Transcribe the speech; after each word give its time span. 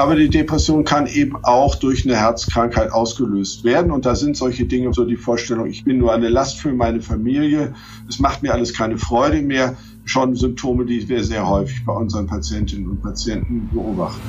Aber 0.00 0.16
die 0.16 0.30
Depression 0.30 0.84
kann 0.84 1.06
eben 1.06 1.36
auch 1.44 1.74
durch 1.74 2.06
eine 2.06 2.16
Herzkrankheit 2.16 2.90
ausgelöst 2.90 3.64
werden. 3.64 3.92
Und 3.92 4.06
da 4.06 4.14
sind 4.14 4.34
solche 4.34 4.64
Dinge, 4.64 4.94
so 4.94 5.04
die 5.04 5.16
Vorstellung, 5.16 5.66
ich 5.66 5.84
bin 5.84 5.98
nur 5.98 6.14
eine 6.14 6.30
Last 6.30 6.58
für 6.58 6.72
meine 6.72 7.02
Familie, 7.02 7.74
es 8.08 8.18
macht 8.18 8.42
mir 8.42 8.54
alles 8.54 8.72
keine 8.72 8.96
Freude 8.96 9.42
mehr, 9.42 9.76
schon 10.06 10.34
Symptome, 10.34 10.86
die 10.86 11.06
wir 11.06 11.22
sehr 11.22 11.46
häufig 11.46 11.84
bei 11.84 11.92
unseren 11.92 12.26
Patientinnen 12.26 12.88
und 12.88 13.02
Patienten 13.02 13.68
beobachten. 13.70 14.22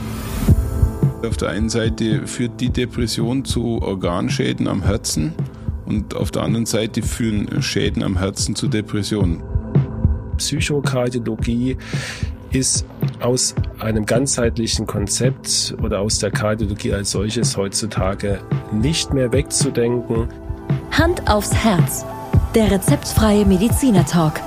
Auf 1.26 1.38
der 1.38 1.52
einen 1.52 1.70
Seite 1.70 2.28
führt 2.28 2.60
die 2.60 2.70
Depression 2.70 3.46
zu 3.46 3.82
Organschäden 3.82 4.68
am 4.68 4.84
Herzen 4.84 5.32
und 5.86 6.18
auf 6.18 6.32
der 6.32 6.44
anderen 6.44 6.66
Seite 6.66 7.02
führen 7.02 7.62
Schäden 7.62 8.04
am 8.04 8.18
Herzen 8.18 8.56
zu 8.56 8.68
Depressionen. 8.68 9.42
Psychokardiologie 10.36 11.78
ist 12.52 12.86
aus 13.22 13.56
einem 13.82 14.06
ganzheitlichen 14.06 14.86
Konzept 14.86 15.76
oder 15.82 16.02
aus 16.02 16.20
der 16.20 16.30
Kardiologie 16.30 16.94
als 16.94 17.12
solches 17.12 17.58
heutzutage 17.58 18.40
nicht 18.72 19.14
mehr 19.14 19.34
wegzudenken. 19.34 20.28
Hand 20.92 21.30
aufs 21.30 21.54
Herz. 21.54 22.06
Der 22.54 22.70
rezeptfreie 22.70 23.46
Mediziner 23.46 24.06
Talk. 24.06 24.40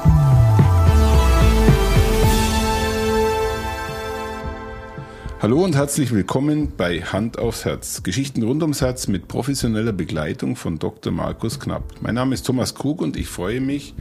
Hallo 5.42 5.64
und 5.64 5.74
herzlich 5.74 6.12
willkommen 6.12 6.72
bei 6.76 7.00
Hand 7.02 7.38
aufs 7.38 7.64
Herz. 7.64 8.02
Geschichten 8.02 8.42
rund 8.44 8.62
ums 8.62 8.80
Herz 8.80 9.08
mit 9.08 9.26
professioneller 9.28 9.92
Begleitung 9.92 10.54
von 10.54 10.78
Dr. 10.78 11.12
Markus 11.12 11.58
Knapp. 11.58 11.82
Mein 12.00 12.14
Name 12.14 12.34
ist 12.34 12.46
Thomas 12.46 12.74
Krug 12.74 13.02
und 13.02 13.16
ich 13.16 13.26
freue 13.26 13.60
mich 13.60 13.94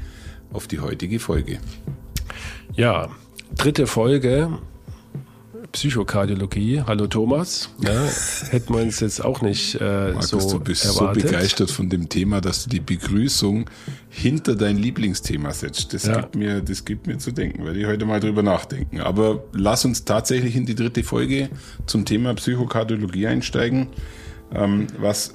auf 0.54 0.68
die 0.68 0.80
heutige 0.80 1.20
Folge. 1.20 1.60
Ja, 2.76 3.10
dritte 3.56 3.88
Folge 3.88 4.60
Psychokardiologie. 5.74 6.82
Hallo 6.88 7.08
Thomas. 7.08 7.70
Ja, 7.84 7.92
hätten 8.52 8.74
wir 8.74 8.82
uns 8.82 9.00
jetzt 9.02 9.24
auch 9.26 9.42
nicht 9.42 9.76
äh, 9.82 10.12
Markus, 10.14 10.30
so 10.30 10.58
du 10.58 10.60
bist 10.64 10.86
erwartet. 10.86 11.24
so 11.24 11.28
begeistert 11.28 11.72
von 11.72 11.90
dem 11.90 12.08
Thema, 12.08 12.40
dass 12.42 12.64
du 12.64 12.70
die 12.70 12.80
Begrüßung 12.80 13.70
hinter 14.10 14.56
dein 14.56 14.78
Lieblingsthema 14.78 15.52
setzt. 15.52 15.94
Das, 15.94 16.06
Ja. 16.06 16.22
gibt 16.22 16.36
mir, 16.36 16.62
das 16.62 16.86
gibt 16.86 17.08
mir 17.08 17.18
zu 17.18 17.32
denken, 17.32 17.66
werde 17.66 17.80
ich 17.80 17.86
heute 17.88 18.06
mal 18.06 18.20
drüber 18.20 18.44
nachdenken. 18.44 19.02
Aber 19.02 19.44
lass 19.52 19.84
uns 19.84 20.06
tatsächlich 20.06 20.56
in 20.56 20.66
die 20.66 20.76
dritte 20.76 21.04
Folge 21.04 21.50
zum 21.88 22.06
Thema 22.06 22.34
Psychokardiologie 22.36 23.28
einsteigen, 23.28 23.88
ähm, 24.54 24.88
was 25.00 25.34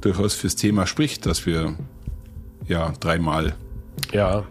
durchaus 0.00 0.34
fürs 0.34 0.56
Thema 0.56 0.86
spricht, 0.86 1.24
dass 1.24 1.46
wir 1.46 1.74
ja 2.66 2.92
dreimal 3.00 3.54
Ja, 4.12 4.44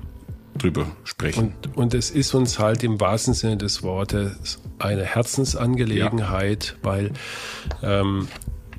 drüber 0.58 0.88
sprechen. 1.04 1.54
und, 1.66 1.78
und 1.78 1.94
es 1.94 2.12
ist 2.12 2.34
uns 2.34 2.60
halt 2.60 2.84
im 2.84 3.00
wahrsten 3.00 3.34
Sinne 3.34 3.58
des 3.58 3.84
Wortes 3.84 4.60
eine 4.80 5.04
Herzensangelegenheit, 5.04 6.76
weil 6.82 7.12
ähm, 7.84 8.28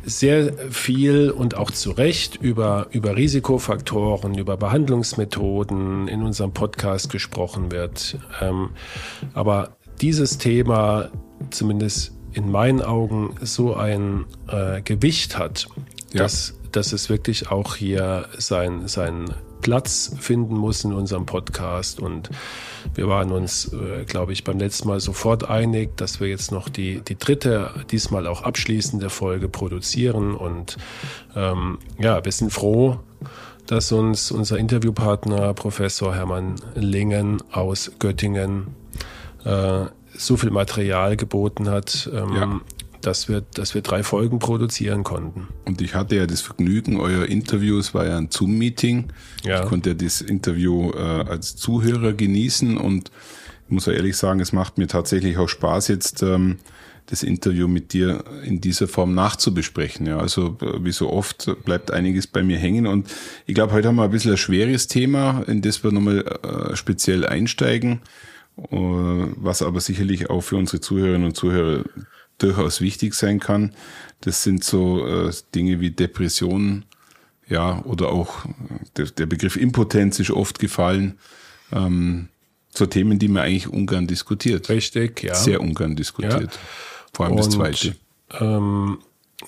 sehr 0.04 0.52
viel 0.70 1.30
und 1.30 1.56
auch 1.56 1.70
zu 1.72 1.90
Recht 1.90 2.36
über, 2.36 2.86
über 2.92 3.16
Risikofaktoren, 3.16 4.38
über 4.38 4.56
Behandlungsmethoden 4.56 6.06
in 6.08 6.22
unserem 6.22 6.52
Podcast 6.52 7.10
gesprochen 7.10 7.72
wird. 7.72 8.16
Ähm, 8.40 8.70
aber 9.34 9.76
dieses 10.00 10.38
Thema, 10.38 11.10
zumindest 11.50 12.12
in 12.32 12.50
meinen 12.50 12.82
Augen, 12.82 13.34
so 13.42 13.74
ein 13.74 14.26
äh, 14.48 14.80
Gewicht 14.82 15.38
hat, 15.38 15.66
Ja. 16.12 16.22
dass, 16.22 16.54
dass 16.70 16.92
es 16.92 17.08
wirklich 17.08 17.50
auch 17.50 17.74
hier 17.74 18.28
sein, 18.38 18.86
seinen 18.86 19.34
Platz 19.60 20.14
finden 20.18 20.56
muss 20.56 20.84
in 20.84 20.92
unserem 20.92 21.26
Podcast. 21.26 22.00
Und 22.00 22.30
wir 22.94 23.08
waren 23.08 23.32
uns, 23.32 23.72
äh, 23.72 24.04
glaube 24.04 24.32
ich, 24.32 24.44
beim 24.44 24.58
letzten 24.58 24.88
Mal 24.88 25.00
sofort 25.00 25.48
einig, 25.48 25.96
dass 25.96 26.20
wir 26.20 26.28
jetzt 26.28 26.52
noch 26.52 26.68
die, 26.68 27.00
die 27.00 27.18
dritte, 27.18 27.70
diesmal 27.90 28.26
auch 28.26 28.42
abschließende 28.42 29.10
Folge 29.10 29.48
produzieren. 29.48 30.34
Und 30.34 30.76
ähm, 31.34 31.78
ja, 31.98 32.24
wir 32.24 32.32
sind 32.32 32.52
froh, 32.52 32.98
dass 33.66 33.92
uns 33.92 34.30
unser 34.30 34.58
Interviewpartner 34.58 35.54
Professor 35.54 36.14
Hermann 36.14 36.56
Lingen 36.74 37.42
aus 37.50 37.92
Göttingen 37.98 38.68
äh, 39.44 39.86
so 40.14 40.36
viel 40.36 40.50
Material 40.50 41.16
geboten 41.16 41.68
hat, 41.68 42.08
ähm, 42.12 42.32
Ja. 42.34 42.60
Dass, 43.06 43.28
wir, 43.28 43.42
dass 43.54 43.74
wir 43.74 43.82
drei 43.82 44.02
Folgen 44.02 44.38
produzieren 44.38 45.04
konnten. 45.04 45.48
Und 45.64 45.80
ich 45.80 45.94
hatte 45.94 46.16
ja 46.16 46.26
das 46.26 46.40
Vergnügen, 46.40 46.98
euer 46.98 47.26
Interview, 47.26 47.78
es 47.78 47.94
war 47.94 48.06
ja 48.06 48.16
ein 48.16 48.30
Zoom-Meeting. 48.30 49.12
Ja. 49.44 49.62
Ich 49.62 49.68
konnte 49.68 49.90
ja 49.90 49.94
das 49.94 50.20
Interview 50.20 50.90
äh, 50.90 50.98
als 50.98 51.56
Zuhörer 51.56 52.12
genießen 52.12 52.76
und 52.76 53.10
ich 53.66 53.72
muss 53.72 53.86
ja 53.86 53.92
ehrlich 53.92 54.16
sagen, 54.16 54.40
es 54.40 54.52
macht 54.52 54.78
mir 54.78 54.86
tatsächlich 54.88 55.38
auch 55.38 55.48
Spaß, 55.48 55.88
jetzt 55.88 56.22
ähm, 56.22 56.58
das 57.06 57.22
Interview 57.22 57.68
mit 57.68 57.92
dir 57.92 58.24
in 58.44 58.60
dieser 58.60 58.88
Form 58.88 59.14
nachzubesprechen. 59.14 60.06
Ja, 60.06 60.18
also 60.18 60.56
äh, 60.60 60.84
wie 60.84 60.92
so 60.92 61.10
oft 61.10 61.48
bleibt 61.64 61.92
einiges 61.92 62.26
bei 62.26 62.42
mir 62.42 62.58
hängen 62.58 62.86
und 62.88 63.08
ich 63.46 63.54
glaube, 63.54 63.72
heute 63.72 63.88
haben 63.88 63.96
wir 63.96 64.04
ein 64.04 64.10
bisschen 64.10 64.32
ein 64.32 64.36
schweres 64.36 64.88
Thema, 64.88 65.44
in 65.46 65.62
das 65.62 65.84
wir 65.84 65.92
nochmal 65.92 66.24
äh, 66.42 66.74
speziell 66.74 67.24
einsteigen, 67.24 68.00
äh, 68.58 68.66
was 68.70 69.62
aber 69.62 69.80
sicherlich 69.80 70.28
auch 70.28 70.40
für 70.40 70.56
unsere 70.56 70.80
Zuhörerinnen 70.80 71.28
und 71.28 71.36
Zuhörer 71.36 71.84
durchaus 72.38 72.80
wichtig 72.80 73.14
sein 73.14 73.40
kann. 73.40 73.74
Das 74.20 74.42
sind 74.42 74.64
so 74.64 75.06
äh, 75.06 75.32
Dinge 75.54 75.80
wie 75.80 75.90
Depressionen, 75.90 76.84
ja, 77.48 77.82
oder 77.84 78.10
auch 78.10 78.44
äh, 78.44 78.50
der, 78.96 79.06
der 79.06 79.26
Begriff 79.26 79.56
Impotenz 79.56 80.18
ist 80.18 80.30
oft 80.30 80.58
gefallen. 80.58 81.18
Ähm, 81.72 82.28
so 82.70 82.86
Themen, 82.86 83.18
die 83.18 83.28
man 83.28 83.44
eigentlich 83.44 83.68
ungern 83.68 84.06
diskutiert. 84.06 84.68
Richtig, 84.68 85.22
ja. 85.22 85.34
Sehr 85.34 85.60
ungern 85.60 85.96
diskutiert. 85.96 86.52
Ja. 86.52 86.60
Vor 87.12 87.26
allem 87.26 87.36
das 87.36 87.46
Und, 87.46 87.52
Zweite. 87.52 87.96
Ähm, 88.38 88.98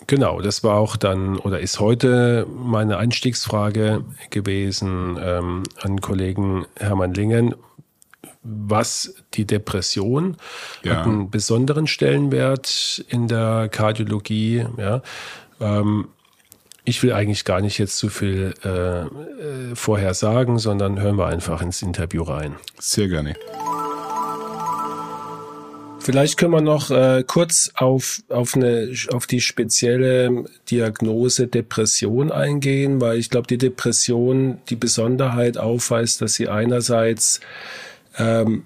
genau, 0.07 0.41
das 0.41 0.65
war 0.65 0.77
auch 0.77 0.97
dann 0.97 1.37
oder 1.37 1.61
ist 1.61 1.81
heute 1.81 2.47
meine 2.49 2.97
Einstiegsfrage 2.97 4.05
gewesen 4.31 5.19
ähm, 5.21 5.63
an 5.81 6.01
Kollegen 6.01 6.67
Hermann 6.77 7.13
Lingen. 7.13 7.55
Was 8.43 9.15
die 9.35 9.47
Depression 9.47 10.37
Ja. 10.83 10.97
hat 10.97 11.07
einen 11.07 11.31
besonderen 11.31 11.87
Stellenwert 11.87 13.05
in 13.09 13.29
der 13.29 13.69
Kardiologie. 13.71 14.65
Ja. 14.77 15.03
Ähm, 15.61 16.09
ich 16.85 17.03
will 17.03 17.13
eigentlich 17.13 17.45
gar 17.45 17.61
nicht 17.61 17.77
jetzt 17.79 17.99
zu 17.99 18.09
viel 18.09 18.55
äh, 18.65 19.03
äh, 19.03 19.07
vorher 19.75 20.15
sagen, 20.15 20.59
sondern 20.59 20.99
hören 21.01 21.17
wir 21.17 21.27
einfach 21.27 21.61
ins 21.61 21.83
Interview 21.83 22.23
rein. 22.23 22.57
Sehr 22.79 23.09
gerne. 23.09 23.35
Vielleicht 26.01 26.39
können 26.39 26.53
wir 26.53 26.63
noch 26.63 26.91
äh, 26.91 27.23
kurz 27.27 27.71
auf, 27.75 28.23
auf, 28.31 28.55
eine, 28.57 28.91
auf 29.13 29.27
die 29.27 29.43
spezielle 29.43 30.45
Diagnose 30.71 31.49
Depression 31.49 32.33
eingehen, 32.33 33.03
weil 33.03 33.19
ich 33.19 33.29
glaube, 33.29 33.47
die 33.47 33.59
Depression 33.59 34.57
die 34.71 34.77
Besonderheit 34.77 35.59
aufweist, 35.59 36.23
dass 36.23 36.33
sie 36.35 36.49
einerseits 36.49 37.41
ähm, 38.19 38.65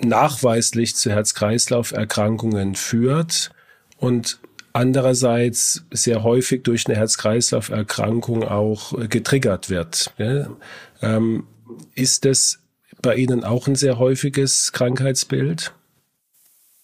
nachweislich 0.00 0.96
zu 0.96 1.10
Herz-Kreislauf-Erkrankungen 1.10 2.74
führt 2.74 3.50
und 3.96 4.40
andererseits 4.72 5.84
sehr 5.90 6.22
häufig 6.22 6.62
durch 6.62 6.86
eine 6.86 6.96
Herz-Kreislauf-Erkrankung 6.96 8.44
auch 8.44 8.96
äh, 8.98 9.08
getriggert 9.08 9.70
wird. 9.70 10.12
Ja? 10.18 10.48
Ähm, 11.02 11.46
ist 11.94 12.24
das 12.24 12.60
bei 13.02 13.16
Ihnen 13.16 13.44
auch 13.44 13.66
ein 13.66 13.76
sehr 13.76 13.98
häufiges 13.98 14.72
Krankheitsbild? 14.72 15.72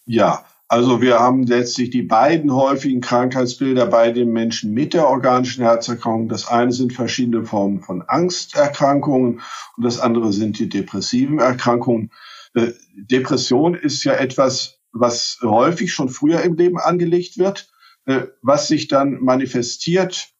Ja, 0.07 0.45
also 0.75 1.01
wir 1.01 1.21
haben 1.21 1.47
letztlich 1.47 1.91
die 1.91 2.03
beiden 2.03 2.53
häufigen 2.53 3.01
Krankheitsbilder 3.01 3.87
bei 3.87 4.11
den 4.11 4.33
Menschen 4.33 4.73
mit 4.75 4.93
der 4.93 5.07
organischen 5.07 5.63
Herzerkrankung. 5.63 6.29
Das 6.29 6.49
eine 6.49 6.73
sind 6.73 6.93
verschiedene 6.93 7.45
Formen 7.45 7.81
von 7.81 8.03
Angsterkrankungen 8.03 9.41
und 9.77 9.85
das 9.85 10.01
andere 10.01 10.33
sind 10.33 10.59
die 10.59 10.69
depressiven 10.69 11.39
Erkrankungen. 11.39 12.11
Äh, 12.55 12.73
Depression 12.97 13.77
ist 13.77 14.03
ja 14.03 14.15
etwas, 14.15 14.81
was 14.91 15.39
häufig 15.43 15.93
schon 15.93 16.09
früher 16.09 16.41
im 16.41 16.57
Leben 16.57 16.81
angelegt 16.81 17.39
wird, 17.39 17.71
äh, 18.07 18.23
was 18.43 18.67
sich 18.67 18.89
dann 18.89 19.21
manifestiert, 19.21 20.31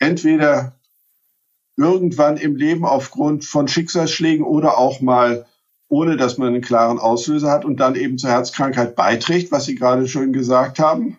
entweder 0.00 0.80
irgendwann 1.76 2.38
im 2.38 2.56
Leben 2.56 2.84
aufgrund 2.84 3.44
von 3.44 3.68
Schicksalsschlägen 3.68 4.44
oder 4.44 4.78
auch 4.78 5.00
mal 5.00 5.46
ohne 5.90 6.16
dass 6.16 6.38
man 6.38 6.48
einen 6.48 6.62
klaren 6.62 6.98
Auslöser 6.98 7.50
hat 7.50 7.64
und 7.64 7.80
dann 7.80 7.96
eben 7.96 8.16
zur 8.16 8.30
Herzkrankheit 8.30 8.94
beiträgt, 8.94 9.52
was 9.52 9.66
Sie 9.66 9.74
gerade 9.74 10.08
schön 10.08 10.32
gesagt 10.32 10.78
haben. 10.78 11.18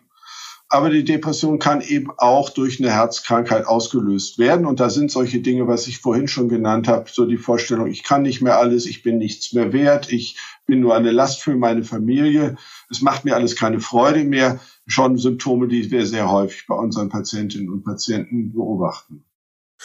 Aber 0.70 0.90
die 0.90 1.04
Depression 1.04 1.60
kann 1.60 1.82
eben 1.82 2.12
auch 2.16 2.50
durch 2.50 2.80
eine 2.80 2.90
Herzkrankheit 2.90 3.68
ausgelöst 3.68 4.40
werden. 4.40 4.66
Und 4.66 4.80
da 4.80 4.90
sind 4.90 5.12
solche 5.12 5.42
Dinge, 5.42 5.68
was 5.68 5.88
ich 5.88 6.00
vorhin 6.00 6.30
schon 6.30 6.48
genannt 6.48 6.88
habe, 6.88 7.10
so 7.12 7.26
die 7.26 7.36
Vorstellung, 7.36 7.88
ich 7.88 8.04
kann 8.04 8.22
nicht 8.22 8.42
mehr 8.42 8.58
alles, 8.58 8.86
ich 8.86 9.04
bin 9.04 9.18
nichts 9.18 9.52
mehr 9.52 9.74
wert, 9.74 10.10
ich 10.10 10.38
bin 10.66 10.80
nur 10.80 10.96
eine 10.96 11.12
Last 11.12 11.42
für 11.42 11.58
meine 11.58 11.84
Familie, 11.84 12.56
es 12.90 13.02
macht 13.02 13.26
mir 13.26 13.36
alles 13.36 13.58
keine 13.58 13.82
Freude 13.82 14.24
mehr. 14.24 14.62
Schon 14.88 15.18
Symptome, 15.18 15.68
die 15.68 15.92
wir 15.92 16.06
sehr 16.06 16.32
häufig 16.32 16.66
bei 16.66 16.76
unseren 16.76 17.10
Patientinnen 17.10 17.70
und 17.70 17.84
Patienten 17.84 18.54
beobachten. 18.54 19.26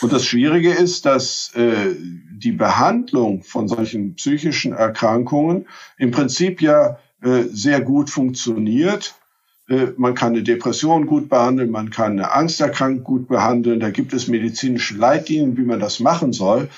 Und 0.03 0.13
das 0.13 0.25
Schwierige 0.25 0.73
ist, 0.73 1.07
dass 1.07 1.53
äh, 1.55 1.95
die 2.31 2.53
Behandlung 2.53 3.43
von 3.43 3.67
solchen 3.67 4.15
psychischen 4.15 4.73
Erkrankungen 4.73 5.67
im 5.97 6.11
Prinzip 6.11 6.61
ja 6.61 6.99
äh, 7.23 7.45
sehr 7.51 7.81
gut 7.81 8.11
funktioniert. 8.11 9.15
Äh, 9.69 9.89
man 9.97 10.15
kann 10.15 10.35
eine 10.35 10.43
Depression 10.43 11.07
gut 11.07 11.31
behandeln, 11.31 11.71
man 11.71 11.91
kann 11.91 12.13
eine 12.13 12.33
Angsterkrankung 12.33 13.05
gut 13.05 13.29
behandeln. 13.29 13.81
Da 13.81 13.91
gibt 13.91 14.13
es 14.13 14.29
medizinische 14.29 14.97
Leitlinien, 14.97 15.57
wie 15.57 15.65
man 15.65 15.81
das 15.81 15.99
machen 15.99 16.35
soll. 16.35 16.69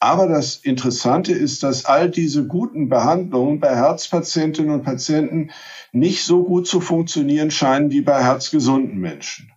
Aber 0.00 0.26
das 0.26 0.56
Interessante 0.56 1.32
ist, 1.32 1.62
dass 1.62 1.86
all 1.86 2.10
diese 2.10 2.46
guten 2.46 2.88
Behandlungen 2.88 3.60
bei 3.60 3.74
Herzpatientinnen 3.74 4.72
und 4.72 4.82
Patienten 4.82 5.50
nicht 5.92 6.24
so 6.24 6.42
gut 6.42 6.66
zu 6.66 6.80
funktionieren 6.80 7.50
scheinen 7.50 7.90
wie 7.90 8.02
bei 8.02 8.22
herzgesunden 8.22 8.98
Menschen. 8.98 9.53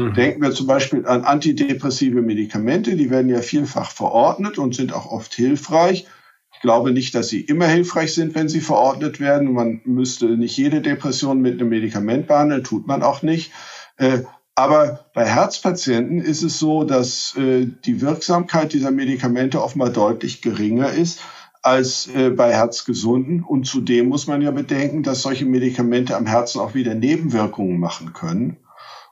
Mhm. 0.00 0.14
Denken 0.14 0.42
wir 0.42 0.52
zum 0.52 0.66
Beispiel 0.66 1.06
an 1.06 1.24
antidepressive 1.24 2.22
Medikamente, 2.22 2.96
die 2.96 3.10
werden 3.10 3.28
ja 3.28 3.40
vielfach 3.40 3.90
verordnet 3.90 4.58
und 4.58 4.74
sind 4.74 4.92
auch 4.92 5.10
oft 5.10 5.34
hilfreich. 5.34 6.06
Ich 6.52 6.60
glaube 6.60 6.92
nicht, 6.92 7.14
dass 7.14 7.28
sie 7.28 7.40
immer 7.40 7.66
hilfreich 7.66 8.14
sind, 8.14 8.34
wenn 8.34 8.48
sie 8.48 8.60
verordnet 8.60 9.20
werden. 9.20 9.52
Man 9.52 9.80
müsste 9.84 10.26
nicht 10.26 10.56
jede 10.56 10.80
Depression 10.80 11.40
mit 11.40 11.60
einem 11.60 11.70
Medikament 11.70 12.26
behandeln, 12.26 12.64
tut 12.64 12.86
man 12.86 13.02
auch 13.02 13.22
nicht. 13.22 13.52
Äh, 13.96 14.20
aber 14.54 15.06
bei 15.14 15.24
Herzpatienten 15.24 16.20
ist 16.20 16.42
es 16.42 16.58
so, 16.58 16.84
dass 16.84 17.34
äh, 17.36 17.66
die 17.86 18.02
Wirksamkeit 18.02 18.74
dieser 18.74 18.90
Medikamente 18.90 19.62
oftmal 19.62 19.90
deutlich 19.90 20.42
geringer 20.42 20.92
ist 20.92 21.20
als 21.62 22.08
äh, 22.14 22.30
bei 22.30 22.52
Herzgesunden. 22.52 23.42
Und 23.42 23.66
zudem 23.66 24.08
muss 24.08 24.26
man 24.26 24.42
ja 24.42 24.50
bedenken, 24.50 25.02
dass 25.02 25.22
solche 25.22 25.46
Medikamente 25.46 26.16
am 26.16 26.26
Herzen 26.26 26.60
auch 26.60 26.74
wieder 26.74 26.94
Nebenwirkungen 26.94 27.78
machen 27.78 28.12
können. 28.12 28.58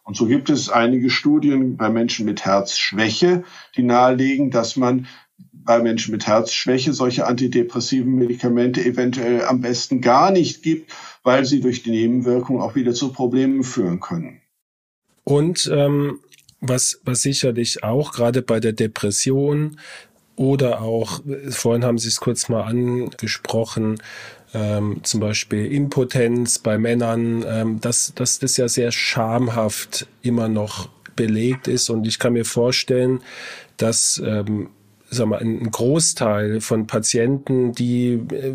Und 0.08 0.16
so 0.16 0.24
gibt 0.24 0.48
es 0.48 0.70
einige 0.70 1.10
Studien 1.10 1.76
bei 1.76 1.90
Menschen 1.90 2.24
mit 2.24 2.42
Herzschwäche, 2.42 3.44
die 3.76 3.82
nahelegen, 3.82 4.50
dass 4.50 4.74
man 4.74 5.06
bei 5.52 5.82
Menschen 5.82 6.12
mit 6.12 6.26
Herzschwäche 6.26 6.94
solche 6.94 7.26
antidepressiven 7.26 8.14
Medikamente 8.14 8.82
eventuell 8.82 9.44
am 9.44 9.60
besten 9.60 10.00
gar 10.00 10.30
nicht 10.30 10.62
gibt, 10.62 10.90
weil 11.24 11.44
sie 11.44 11.60
durch 11.60 11.82
die 11.82 11.90
Nebenwirkung 11.90 12.58
auch 12.58 12.74
wieder 12.74 12.94
zu 12.94 13.12
Problemen 13.12 13.62
führen 13.64 14.00
können. 14.00 14.40
Und 15.24 15.70
ähm, 15.70 16.20
was, 16.62 17.02
was 17.04 17.20
sicherlich 17.20 17.84
auch 17.84 18.12
gerade 18.12 18.40
bei 18.40 18.60
der 18.60 18.72
Depression 18.72 19.78
oder 20.38 20.82
auch, 20.82 21.20
vorhin 21.50 21.84
haben 21.84 21.98
Sie 21.98 22.08
es 22.08 22.20
kurz 22.20 22.48
mal 22.48 22.62
angesprochen, 22.62 24.00
ähm, 24.54 25.00
zum 25.02 25.20
Beispiel 25.20 25.66
Impotenz 25.66 26.58
bei 26.58 26.78
Männern, 26.78 27.44
ähm, 27.46 27.80
dass, 27.80 28.12
dass 28.14 28.38
das 28.38 28.56
ja 28.56 28.68
sehr 28.68 28.92
schamhaft 28.92 30.06
immer 30.22 30.48
noch 30.48 30.88
belegt 31.16 31.68
ist. 31.68 31.90
Und 31.90 32.06
ich 32.06 32.18
kann 32.18 32.32
mir 32.32 32.44
vorstellen, 32.44 33.20
dass 33.76 34.22
ähm, 34.24 34.70
sag 35.10 35.26
mal, 35.26 35.40
ein 35.40 35.70
Großteil 35.70 36.60
von 36.60 36.86
Patienten, 36.86 37.72
die 37.72 38.12
äh, 38.12 38.54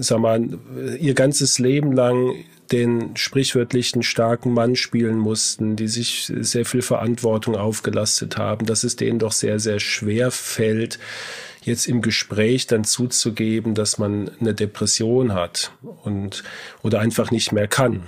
sag 0.00 0.18
mal, 0.18 0.58
ihr 0.98 1.14
ganzes 1.14 1.58
Leben 1.58 1.92
lang 1.92 2.34
den 2.72 3.16
sprichwörtlichen 3.16 4.02
starken 4.02 4.52
Mann 4.52 4.76
spielen 4.76 5.18
mussten, 5.18 5.76
die 5.76 5.88
sich 5.88 6.30
sehr 6.38 6.64
viel 6.64 6.82
Verantwortung 6.82 7.56
aufgelastet 7.56 8.36
haben, 8.36 8.66
dass 8.66 8.84
es 8.84 8.96
denen 8.96 9.18
doch 9.18 9.32
sehr, 9.32 9.58
sehr 9.58 9.80
schwer 9.80 10.30
fällt, 10.30 10.98
jetzt 11.62 11.86
im 11.86 12.02
Gespräch 12.02 12.66
dann 12.66 12.84
zuzugeben, 12.84 13.74
dass 13.74 13.98
man 13.98 14.30
eine 14.40 14.54
Depression 14.54 15.32
hat 15.32 15.72
und 16.02 16.44
oder 16.82 17.00
einfach 17.00 17.30
nicht 17.30 17.52
mehr 17.52 17.68
kann. 17.68 18.02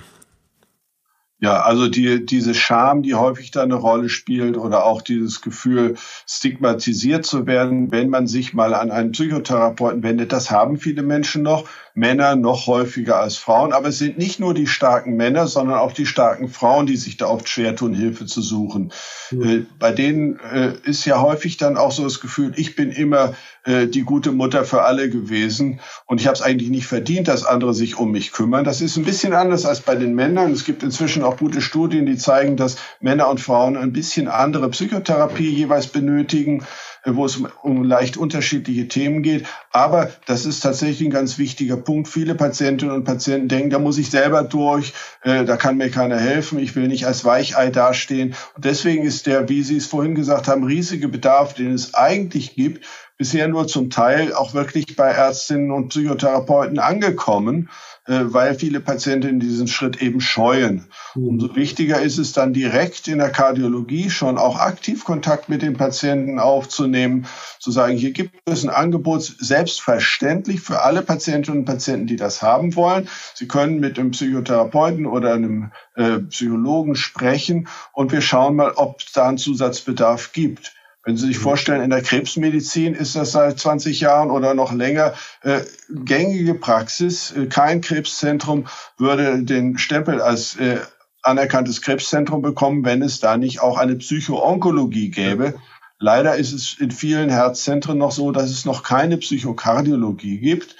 Ja, 1.43 1.63
also 1.63 1.89
die, 1.89 2.27
diese 2.27 2.53
Scham, 2.55 3.03
die 3.03 3.15
häufig 3.15 3.51
da 3.51 3.63
eine 3.63 3.75
Rolle 3.75 4.11
spielt 4.11 4.59
oder 4.59 4.85
auch 4.85 5.01
dieses 5.01 5.41
Gefühl, 5.41 5.97
stigmatisiert 6.27 7.25
zu 7.25 7.47
werden, 7.47 7.91
wenn 7.91 8.11
man 8.11 8.27
sich 8.27 8.53
mal 8.53 8.75
an 8.75 8.91
einen 8.91 9.13
Psychotherapeuten 9.13 10.03
wendet, 10.03 10.33
das 10.33 10.51
haben 10.51 10.77
viele 10.77 11.03
Menschen 11.03 11.43
noch. 11.43 11.67
Männer 11.95 12.37
noch 12.37 12.67
häufiger 12.67 13.19
als 13.21 13.37
Frauen. 13.37 13.73
Aber 13.73 13.89
es 13.89 13.99
sind 13.99 14.19
nicht 14.19 14.41
nur 14.41 14.55
die 14.55 14.67
starken 14.67 15.17
Männer, 15.17 15.47
sondern 15.47 15.79
auch 15.79 15.93
die 15.93 16.07
starken 16.07 16.49
Frauen, 16.49 16.87
die 16.87 16.97
sich 16.97 17.17
da 17.17 17.27
oft 17.27 17.49
schwer 17.49 17.77
tun, 17.77 17.95
Hilfe 17.95 18.27
zu 18.27 18.43
suchen. 18.43 18.93
Mhm. 19.31 19.67
Bei 19.79 19.93
denen 19.93 20.39
äh, 20.41 20.73
ist 20.85 21.05
ja 21.05 21.21
häufig 21.21 21.57
dann 21.57 21.77
auch 21.77 21.93
so 21.93 22.05
das 22.05 22.21
Gefühl, 22.21 22.53
ich 22.57 22.77
bin 22.77 22.91
immer 22.91 23.35
äh, 23.65 23.87
die 23.87 24.03
gute 24.03 24.33
Mutter 24.33 24.65
für 24.65 24.83
alle 24.83 25.11
gewesen 25.11 25.81
und 26.07 26.21
ich 26.21 26.27
habe 26.27 26.35
es 26.35 26.43
eigentlich 26.43 26.71
nicht 26.71 26.87
verdient, 26.87 27.29
dass 27.29 27.45
andere 27.45 27.75
sich 27.75 27.99
um 27.99 28.11
mich 28.11 28.33
kümmern. 28.33 28.65
Das 28.65 28.81
ist 28.81 28.97
ein 28.97 29.05
bisschen 29.05 29.35
anders 29.35 29.67
als 29.67 29.81
bei 29.81 29.97
den 29.97 30.15
Männern. 30.15 30.53
Es 30.53 30.65
gibt 30.65 30.83
inzwischen 30.83 31.23
auch 31.23 31.37
gute 31.37 31.61
Studien, 31.61 32.07
die 32.07 32.17
zeigen, 32.17 32.57
dass 32.57 32.77
Männer 33.01 33.29
und 33.29 33.41
Frauen 33.41 33.77
ein 33.77 33.93
bisschen 33.93 34.29
andere 34.29 34.71
Psychotherapie 34.71 35.51
jeweils 35.51 35.89
benötigen 35.89 36.65
wo 37.05 37.25
es 37.25 37.41
um 37.63 37.85
leicht 37.85 38.17
unterschiedliche 38.17 38.89
Themen 38.89 39.23
geht. 39.23 39.47
Aber 39.71 40.11
das 40.27 40.47
ist 40.47 40.61
tatsächlich 40.61 41.09
ein 41.09 41.13
ganz 41.13 41.39
wichtiger 41.39 41.77
Punkt. 41.77 42.09
Viele 42.09 42.35
Patientinnen 42.35 42.95
und 42.95 43.05
Patienten 43.05 43.49
denken, 43.49 43.71
da 43.71 43.79
muss 43.79 43.99
ich 43.99 44.11
selber 44.11 44.43
durch, 44.43 44.93
äh, 45.23 45.45
da 45.45 45.57
kann 45.57 45.77
mir 45.77 45.91
keiner 45.91 46.19
helfen, 46.19 46.59
ich 46.59 46.77
will 46.77 46.89
nicht 46.89 47.07
als 47.07 47.25
Weichei 47.25 47.71
dastehen. 47.71 48.35
Und 48.55 48.65
deswegen 48.65 49.05
ist 49.05 49.27
der, 49.27 49.49
wie 49.49 49.63
Sie 49.63 49.77
es 49.77 49.87
vorhin 49.87 50.15
gesagt 50.15 50.49
haben, 50.49 50.65
riesige 50.65 51.09
Bedarf, 51.09 51.55
den 51.55 51.73
es 51.73 51.95
eigentlich 51.95 52.55
gibt, 52.55 52.85
bisher 53.21 53.49
nur 53.49 53.67
zum 53.67 53.91
Teil 53.91 54.33
auch 54.33 54.55
wirklich 54.55 54.97
bei 54.97 55.09
Ärztinnen 55.09 55.71
und 55.71 55.89
Psychotherapeuten 55.89 56.79
angekommen. 56.79 57.69
Äh, 58.11 58.35
weil 58.35 58.57
viele 58.57 58.81
Patienten 58.81 59.39
diesen 59.39 59.69
Schritt 59.69 60.03
eben 60.03 60.21
scheuen. 60.21 60.89
Mhm. 61.15 61.29
Umso 61.29 61.55
wichtiger 61.55 62.03
ist 62.03 62.19
es 62.19 62.33
dann 62.33 62.53
direkt 62.53 63.07
in 63.07 63.19
der 63.19 63.31
Kardiologie 63.31 64.11
schon 64.11 64.37
auch 64.37 64.59
aktiv 64.59 65.05
Kontakt 65.05 65.49
mit 65.49 65.63
den 65.63 65.75
Patienten 65.75 66.41
aufzunehmen, 66.41 67.27
zu 67.61 67.71
sagen, 67.71 67.97
hier 67.97 68.11
gibt 68.11 68.35
es 68.47 68.65
ein 68.65 68.71
Angebot, 68.71 69.23
selbstverständlich 69.39 70.61
für 70.61 70.83
alle 70.83 71.03
Patientinnen 71.03 71.61
und 71.61 71.67
Patienten, 71.67 72.09
die 72.09 72.17
das 72.17 72.43
haben 72.43 72.75
wollen. 72.75 73.07
Sie 73.35 73.47
können 73.47 73.79
mit 73.79 73.97
einem 73.97 74.11
Psychotherapeuten 74.11 75.07
oder 75.07 75.35
einem 75.35 75.71
äh, 75.95 76.19
Psychologen 76.19 76.97
sprechen 76.97 77.69
und 77.93 78.11
wir 78.11 78.23
schauen 78.23 78.57
mal, 78.57 78.73
ob 78.73 79.03
es 79.03 79.13
da 79.13 79.29
einen 79.29 79.39
Zusatzbedarf 79.39 80.33
gibt. 80.33 80.75
Wenn 81.05 81.17
Sie 81.17 81.27
sich 81.27 81.39
mhm. 81.39 81.43
vorstellen, 81.43 81.83
in 81.83 81.91
der 81.91 82.03
Krebsmedizin 82.03 82.95
ist 82.95 83.17
das 83.17 83.33
seit 83.33 83.59
20 83.59 84.01
Jahren 84.01 84.31
oder 84.31 84.55
noch 84.55 84.73
länger 84.73 85.15
äh, 85.43 85.61
gängige 85.89 86.55
Praxis. 86.55 87.33
Äh, 87.33 87.47
kein 87.47 87.81
Krebszentrum 87.81 88.67
würde 88.99 89.43
den 89.43 89.79
Stempel 89.79 90.21
als 90.21 90.57
äh, 90.57 90.79
anerkanntes 91.23 91.83
Krebszentrum 91.83 92.43
bekommen, 92.43 92.85
wenn 92.85 93.03
es 93.03 93.21
da 93.21 93.37
nicht 93.37 93.61
auch 93.61 93.79
eine 93.79 93.97
Psychoonkologie 93.97 95.11
gäbe. 95.11 95.55
Leider 95.99 96.37
ist 96.37 96.53
es 96.53 96.79
in 96.81 96.91
vielen 96.91 97.29
Herzzentren 97.29 97.99
noch 97.99 98.13
so, 98.13 98.33
dass 98.33 98.51
es 98.51 98.65
noch 98.65 98.83
keine 98.83 99.19
Psychokardiologie 99.19 100.39
gibt. 100.39 100.77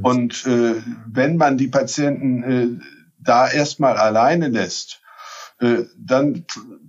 Und 0.00 0.46
äh, 0.46 0.76
wenn 1.06 1.36
man 1.36 1.58
die 1.58 1.68
Patienten 1.68 2.42
äh, 2.42 2.68
da 3.18 3.50
erstmal 3.50 3.98
alleine 3.98 4.48
lässt, 4.48 5.01
dann 5.96 6.44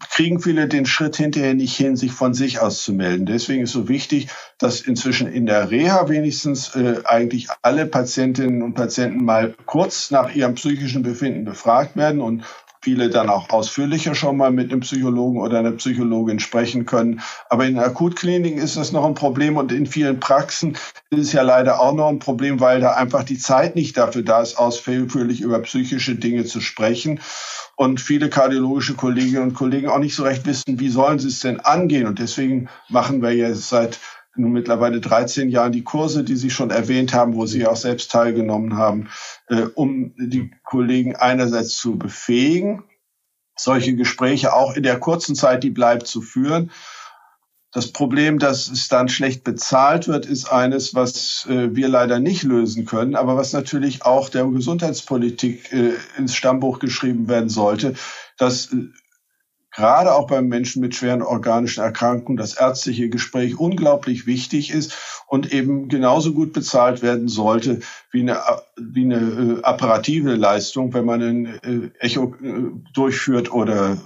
kriegen 0.10 0.40
viele 0.40 0.68
den 0.68 0.86
Schritt 0.86 1.16
hinterher 1.16 1.54
nicht 1.54 1.76
hin, 1.76 1.96
sich 1.96 2.12
von 2.12 2.34
sich 2.34 2.60
aus 2.60 2.84
zu 2.84 2.94
melden. 2.94 3.28
Deswegen 3.28 3.64
ist 3.64 3.72
so 3.72 3.88
wichtig, 3.88 4.30
dass 4.58 4.82
inzwischen 4.82 5.28
in 5.28 5.46
der 5.46 5.70
Reha 5.70 6.10
wenigstens 6.10 6.76
äh, 6.76 7.02
eigentlich 7.06 7.50
alle 7.62 7.86
Patientinnen 7.86 8.64
und 8.64 8.74
Patienten 8.74 9.24
mal 9.24 9.56
kurz 9.66 10.10
nach 10.10 10.34
ihrem 10.34 10.56
psychischen 10.56 11.04
Befinden 11.04 11.46
befragt 11.46 11.96
werden 11.96 12.20
und 12.20 12.44
viele 12.84 13.10
dann 13.10 13.30
auch 13.30 13.50
ausführlicher 13.50 14.14
schon 14.14 14.36
mal 14.36 14.52
mit 14.52 14.72
einem 14.72 14.82
Psychologen 14.82 15.40
oder 15.40 15.60
einer 15.60 15.72
Psychologin 15.72 16.40
sprechen 16.40 16.86
können. 16.86 17.22
Aber 17.50 17.66
in 17.66 17.80
Akutkliniken 17.80 18.62
ist 18.62 18.76
das 18.76 18.92
noch 18.92 19.06
ein 19.06 19.14
Problem 19.14 19.56
und 19.56 19.72
in 19.72 19.86
vielen 19.86 20.20
Praxen 20.20 20.74
ist 21.10 21.20
es 21.20 21.32
ja 21.32 21.44
leider 21.44 21.80
auch 21.80 21.94
noch 21.94 22.10
ein 22.10 22.20
Problem, 22.20 22.60
weil 22.60 22.82
da 22.82 22.92
einfach 22.92 23.24
die 23.24 23.38
Zeit 23.38 23.76
nicht 23.76 23.96
dafür 23.98 24.24
da 24.24 24.42
ist, 24.42 24.58
ausführlich 24.58 25.40
über 25.40 25.60
psychische 25.60 26.16
Dinge 26.16 26.44
zu 26.44 26.60
sprechen 26.60 27.22
und 27.76 28.02
viele 28.02 28.30
kardiologische 28.30 28.96
Kolleginnen 28.96 29.44
und 29.44 29.54
Kollegen 29.54 29.88
auch 29.88 30.00
nicht 30.00 30.16
so 30.16 30.24
recht 30.24 30.46
wissen, 30.46 30.80
wie 30.80 30.90
sollen 30.90 31.20
sie 31.20 31.30
es 31.30 31.40
denn 31.40 31.62
angehen. 31.62 32.06
Und 32.06 32.20
deswegen 32.20 32.70
machen 32.90 33.22
wir 33.22 33.34
jetzt 33.34 33.70
seit 33.70 34.00
nun 34.36 34.52
mittlerweile 34.52 35.00
13 35.00 35.50
Jahren 35.50 35.72
die 35.72 35.84
Kurse, 35.84 36.24
die 36.24 36.36
Sie 36.36 36.50
schon 36.50 36.72
erwähnt 36.72 37.14
haben, 37.14 37.36
wo 37.36 37.46
Sie 37.46 37.68
auch 37.68 37.76
selbst 37.76 38.12
teilgenommen 38.12 38.78
haben, 38.78 39.10
äh, 39.48 39.64
um 39.76 40.14
die 40.18 40.52
Kollegen 40.64 41.16
einerseits 41.16 41.78
zu 41.78 41.98
befähigen, 41.98 42.84
solche 43.56 43.96
Gespräche 43.96 44.54
auch 44.54 44.76
in 44.76 44.84
der 44.84 45.00
kurzen 45.00 45.36
Zeit, 45.36 45.64
die 45.64 45.70
bleibt, 45.70 46.08
zu 46.08 46.22
führen. 46.22 46.72
Das 47.72 47.92
Problem, 47.92 48.38
dass 48.38 48.68
es 48.70 48.88
dann 48.88 49.10
schlecht 49.10 49.44
bezahlt 49.44 50.08
wird, 50.08 50.28
ist 50.28 50.46
eines, 50.46 50.94
was 50.94 51.48
äh, 51.50 51.76
wir 51.76 51.88
leider 51.88 52.20
nicht 52.20 52.44
lösen 52.44 52.86
können, 52.86 53.16
aber 53.16 53.36
was 53.36 53.52
natürlich 53.52 54.04
auch 54.04 54.30
der 54.30 54.46
Gesundheitspolitik 54.46 55.74
äh, 55.74 55.94
ins 56.18 56.36
Stammbuch 56.36 56.78
geschrieben 56.78 57.28
werden 57.28 57.50
sollte, 57.50 57.96
dass 58.38 58.72
äh, 58.72 58.90
gerade 59.76 60.14
auch 60.14 60.28
beim 60.28 60.48
Menschen 60.48 60.82
mit 60.82 60.96
schweren 60.96 61.22
organischen 61.22 61.84
Erkrankungen 61.84 62.38
das 62.38 62.54
ärztliche 62.54 63.10
Gespräch 63.10 63.60
unglaublich 63.60 64.28
wichtig 64.28 64.72
ist 64.72 64.94
und 65.28 65.52
eben 65.52 65.88
genauso 65.90 66.34
gut 66.34 66.54
bezahlt 66.54 67.02
werden 67.02 67.28
sollte 67.28 67.80
wie 68.12 68.22
eine, 68.22 68.40
wie 68.78 69.04
eine 69.04 69.60
äh, 69.60 69.62
apparative 69.64 70.36
Leistung, 70.36 70.94
wenn 70.94 71.06
man 71.06 71.22
ein 71.22 71.46
äh, 71.46 71.90
Echo 72.00 72.36
äh, 72.44 72.72
durchführt 72.94 73.52
oder 73.52 73.98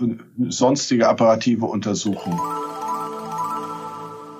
sonstige 0.48 1.08
apparative 1.08 1.66
Untersuchungen. 1.66 2.40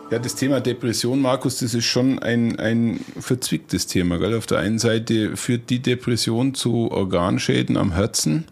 Ja, 0.10 0.20
das 0.20 0.36
Thema 0.36 0.62
Depression, 0.62 1.22
Markus, 1.22 1.60
das 1.60 1.74
ist 1.74 1.84
schon 1.84 2.20
ein, 2.20 2.58
ein 2.60 3.02
verzwicktes 3.20 3.88
Thema. 3.88 4.18
Gell? 4.18 4.38
Auf 4.38 4.46
der 4.46 4.60
einen 4.60 4.80
Seite 4.80 5.36
führt 5.36 5.70
die 5.70 5.80
Depression 5.80 6.54
zu 6.54 6.90
Organschäden 6.90 7.76
am 7.76 7.92
Herzen 7.92 8.46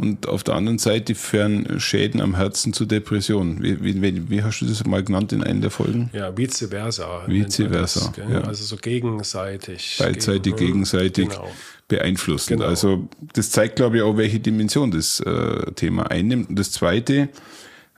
und 0.00 0.26
auf 0.26 0.44
der 0.44 0.54
anderen 0.54 0.78
Seite 0.78 1.14
führen 1.14 1.78
Schäden 1.78 2.22
am 2.22 2.34
Herzen 2.34 2.72
zu 2.72 2.86
Depressionen. 2.86 3.62
Wie, 3.62 4.00
wie, 4.00 4.30
wie 4.30 4.42
hast 4.42 4.60
du 4.60 4.64
das 4.64 4.86
mal 4.86 5.04
genannt 5.04 5.30
in 5.34 5.44
einer 5.44 5.60
der 5.60 5.70
Folgen? 5.70 6.08
Ja, 6.14 6.34
vice 6.34 6.68
versa. 6.70 7.24
Vice 7.26 7.68
versa. 7.68 8.10
Das, 8.16 8.30
ja. 8.30 8.40
Also 8.40 8.64
so 8.64 8.76
gegenseitig. 8.76 9.96
Beidseitig, 9.98 10.56
gegen, 10.56 10.72
gegenseitig 10.72 11.28
genau. 11.28 11.50
beeinflussend. 11.86 12.60
Genau. 12.60 12.70
Also 12.70 13.10
das 13.34 13.50
zeigt, 13.50 13.76
glaube 13.76 13.98
ich, 13.98 14.02
auch, 14.02 14.16
welche 14.16 14.40
Dimension 14.40 14.90
das 14.90 15.20
äh, 15.20 15.70
Thema 15.72 16.10
einnimmt. 16.10 16.48
Und 16.48 16.58
das 16.58 16.72
Zweite, 16.72 17.28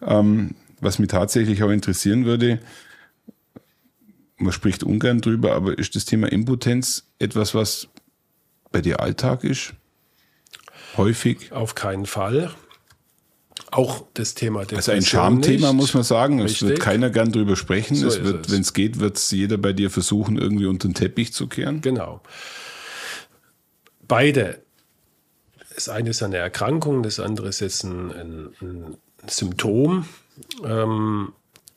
ähm, 0.05 0.57
was 0.81 0.99
mich 0.99 1.07
tatsächlich 1.07 1.63
auch 1.63 1.71
interessieren 1.71 2.25
würde, 2.25 2.59
man 4.39 4.53
spricht 4.53 4.83
ungern 4.83 5.21
drüber, 5.21 5.55
aber 5.55 5.79
ist 5.79 5.95
das 5.95 6.05
Thema 6.05 6.33
Impotenz 6.33 7.05
etwas, 7.21 7.55
was 7.55 7.87
bei 8.73 8.81
dir 8.81 8.99
Alltag 8.99 9.45
ist? 9.45 9.75
Häufig? 10.97 11.53
Auf 11.53 11.75
keinen 11.75 12.07
Fall. 12.07 12.55
Auch 13.71 14.05
das 14.15 14.35
Thema 14.35 14.61
Depression 14.61 14.79
Also 14.79 14.93
ein 14.93 15.03
Schamthema 15.03 15.73
muss 15.73 15.95
man 15.95 16.03
sagen. 16.03 16.41
Richtig. 16.43 16.63
Es 16.63 16.69
wird 16.69 16.81
keiner 16.81 17.11
gern 17.11 17.33
drüber 17.33 17.57
sprechen. 17.57 17.97
So 17.97 18.09
es 18.09 18.23
wird, 18.23 18.51
wenn 18.51 18.61
es 18.61 18.75
geht, 18.75 19.01
wird 19.01 19.17
es 19.17 19.31
jeder 19.31 19.57
bei 19.57 19.73
dir 19.73 19.91
versuchen, 19.91 20.37
irgendwie 20.37 20.67
unter 20.67 20.89
den 20.89 20.95
Teppich 20.95 21.33
zu 21.33 21.47
kehren. 21.47 21.81
Genau. 21.81 22.21
Beide. 24.07 24.61
Das 25.75 25.89
eine 25.89 26.11
ist 26.11 26.23
eine 26.23 26.37
Erkrankung, 26.37 27.03
das 27.03 27.19
andere 27.19 27.49
ist 27.49 27.61
jetzt 27.61 27.85
ein, 27.85 28.11
ein, 28.13 28.55
ein 28.61 28.97
Symptom. 29.27 30.07
Ähm, 30.65 31.33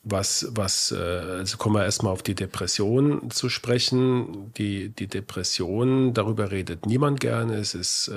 was, 0.08 0.46
was, 0.52 0.92
äh, 0.92 0.96
also 0.96 1.56
kommen 1.56 1.74
wir 1.74 1.84
erstmal 1.84 2.12
auf 2.12 2.22
die 2.22 2.36
Depression 2.36 3.28
zu 3.30 3.48
sprechen. 3.48 4.52
Die, 4.56 4.90
die 4.90 5.08
Depression, 5.08 6.14
darüber 6.14 6.52
redet 6.52 6.86
niemand 6.86 7.18
gerne. 7.18 7.56
Es 7.56 7.74
ist 7.74 8.08
äh, 8.08 8.14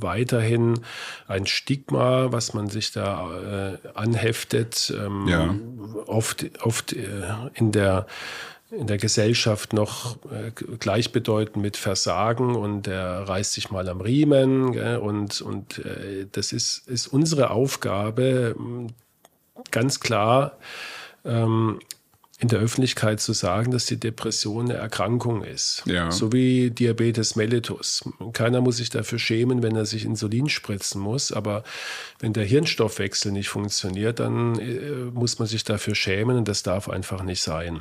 weiterhin 0.00 0.80
ein 1.26 1.46
Stigma, 1.46 2.32
was 2.32 2.54
man 2.54 2.70
sich 2.70 2.92
da 2.92 3.74
äh, 3.74 3.88
anheftet. 3.92 4.92
Ähm, 4.96 5.28
ja. 5.28 5.54
Oft, 6.06 6.46
oft 6.62 6.94
äh, 6.94 7.04
in 7.54 7.72
der 7.72 8.06
in 8.70 8.86
der 8.86 8.98
Gesellschaft 8.98 9.72
noch 9.72 10.18
äh, 10.30 10.50
gleichbedeutend 10.50 11.56
mit 11.56 11.78
Versagen 11.78 12.54
und 12.54 12.82
der 12.82 13.26
reißt 13.26 13.54
sich 13.54 13.70
mal 13.70 13.88
am 13.88 14.02
Riemen 14.02 14.72
gell? 14.72 14.98
und 14.98 15.40
und 15.40 15.78
äh, 15.78 16.26
das 16.32 16.52
ist 16.52 16.86
ist 16.86 17.06
unsere 17.06 17.48
Aufgabe 17.50 18.54
ganz 19.70 20.00
klar 20.00 20.58
ähm, 21.24 21.80
in 22.40 22.48
der 22.48 22.60
Öffentlichkeit 22.60 23.20
zu 23.20 23.32
sagen, 23.32 23.72
dass 23.72 23.86
die 23.86 23.98
Depression 23.98 24.66
eine 24.66 24.78
Erkrankung 24.78 25.42
ist. 25.42 25.82
Ja. 25.86 26.12
So 26.12 26.32
wie 26.32 26.70
Diabetes 26.70 27.34
mellitus. 27.34 28.08
Keiner 28.32 28.60
muss 28.60 28.76
sich 28.76 28.90
dafür 28.90 29.18
schämen, 29.18 29.62
wenn 29.64 29.74
er 29.74 29.86
sich 29.86 30.04
Insulin 30.04 30.48
spritzen 30.48 31.00
muss, 31.00 31.32
aber 31.32 31.64
wenn 32.20 32.32
der 32.32 32.44
Hirnstoffwechsel 32.44 33.32
nicht 33.32 33.48
funktioniert, 33.48 34.20
dann 34.20 34.56
äh, 34.60 35.10
muss 35.12 35.40
man 35.40 35.48
sich 35.48 35.64
dafür 35.64 35.96
schämen 35.96 36.36
und 36.36 36.46
das 36.46 36.62
darf 36.62 36.88
einfach 36.88 37.24
nicht 37.24 37.42
sein. 37.42 37.80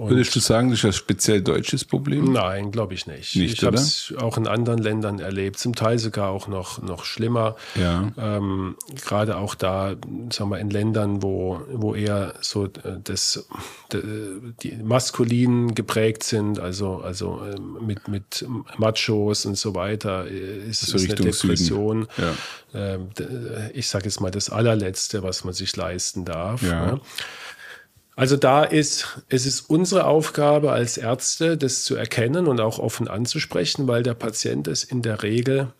Und 0.00 0.08
Würdest 0.08 0.34
du 0.34 0.40
sagen, 0.40 0.70
das 0.70 0.78
ist 0.78 0.84
ein 0.86 0.92
speziell 0.94 1.42
deutsches 1.42 1.84
Problem? 1.84 2.32
Nein, 2.32 2.70
glaube 2.70 2.94
ich 2.94 3.06
nicht. 3.06 3.36
nicht 3.36 3.52
ich 3.52 3.64
habe 3.64 3.76
es 3.76 4.14
auch 4.18 4.38
in 4.38 4.46
anderen 4.46 4.78
Ländern 4.78 5.18
erlebt, 5.18 5.58
zum 5.58 5.74
Teil 5.74 5.98
sogar 5.98 6.30
auch 6.30 6.48
noch, 6.48 6.80
noch 6.80 7.04
schlimmer. 7.04 7.54
Ja. 7.74 8.10
Ähm, 8.16 8.76
Gerade 9.04 9.36
auch 9.36 9.54
da, 9.54 9.96
sagen 10.32 10.50
wir, 10.50 10.58
in 10.58 10.70
Ländern, 10.70 11.22
wo, 11.22 11.60
wo 11.70 11.94
eher 11.94 12.32
so 12.40 12.64
äh, 12.64 12.70
das, 13.04 13.46
die 13.92 14.72
maskulin 14.82 15.74
geprägt 15.74 16.22
sind, 16.22 16.58
also, 16.58 17.02
also 17.02 17.42
ähm, 17.44 17.86
mit, 17.86 18.08
mit 18.08 18.46
Machos 18.78 19.44
und 19.44 19.58
so 19.58 19.74
weiter, 19.74 20.26
äh, 20.26 20.70
ist 20.70 20.82
es 20.82 20.94
eine 20.94 21.14
Depression. 21.14 22.08
Ja. 22.16 22.32
Ähm, 22.72 23.08
ich 23.74 23.86
sage 23.86 24.06
jetzt 24.06 24.22
mal 24.22 24.30
das 24.30 24.48
allerletzte, 24.48 25.22
was 25.22 25.44
man 25.44 25.52
sich 25.52 25.76
leisten 25.76 26.24
darf. 26.24 26.62
Ja. 26.62 26.92
Ne? 26.92 27.00
Also 28.16 28.36
da 28.36 28.64
ist, 28.64 29.22
es 29.28 29.46
ist 29.46 29.70
unsere 29.70 30.04
Aufgabe 30.04 30.72
als 30.72 30.98
Ärzte, 30.98 31.56
das 31.56 31.84
zu 31.84 31.94
erkennen 31.96 32.46
und 32.46 32.60
auch 32.60 32.78
offen 32.78 33.08
anzusprechen, 33.08 33.88
weil 33.88 34.02
der 34.02 34.14
Patient 34.14 34.68
es 34.68 34.84
in 34.84 35.02
der 35.02 35.22
Regel 35.22 35.72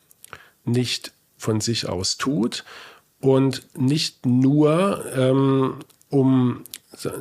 nicht 0.64 1.12
von 1.36 1.60
sich 1.60 1.88
aus 1.88 2.16
tut 2.16 2.64
und 3.20 3.62
nicht 3.76 4.26
nur, 4.26 5.04
ähm, 5.14 5.76
um 6.08 6.64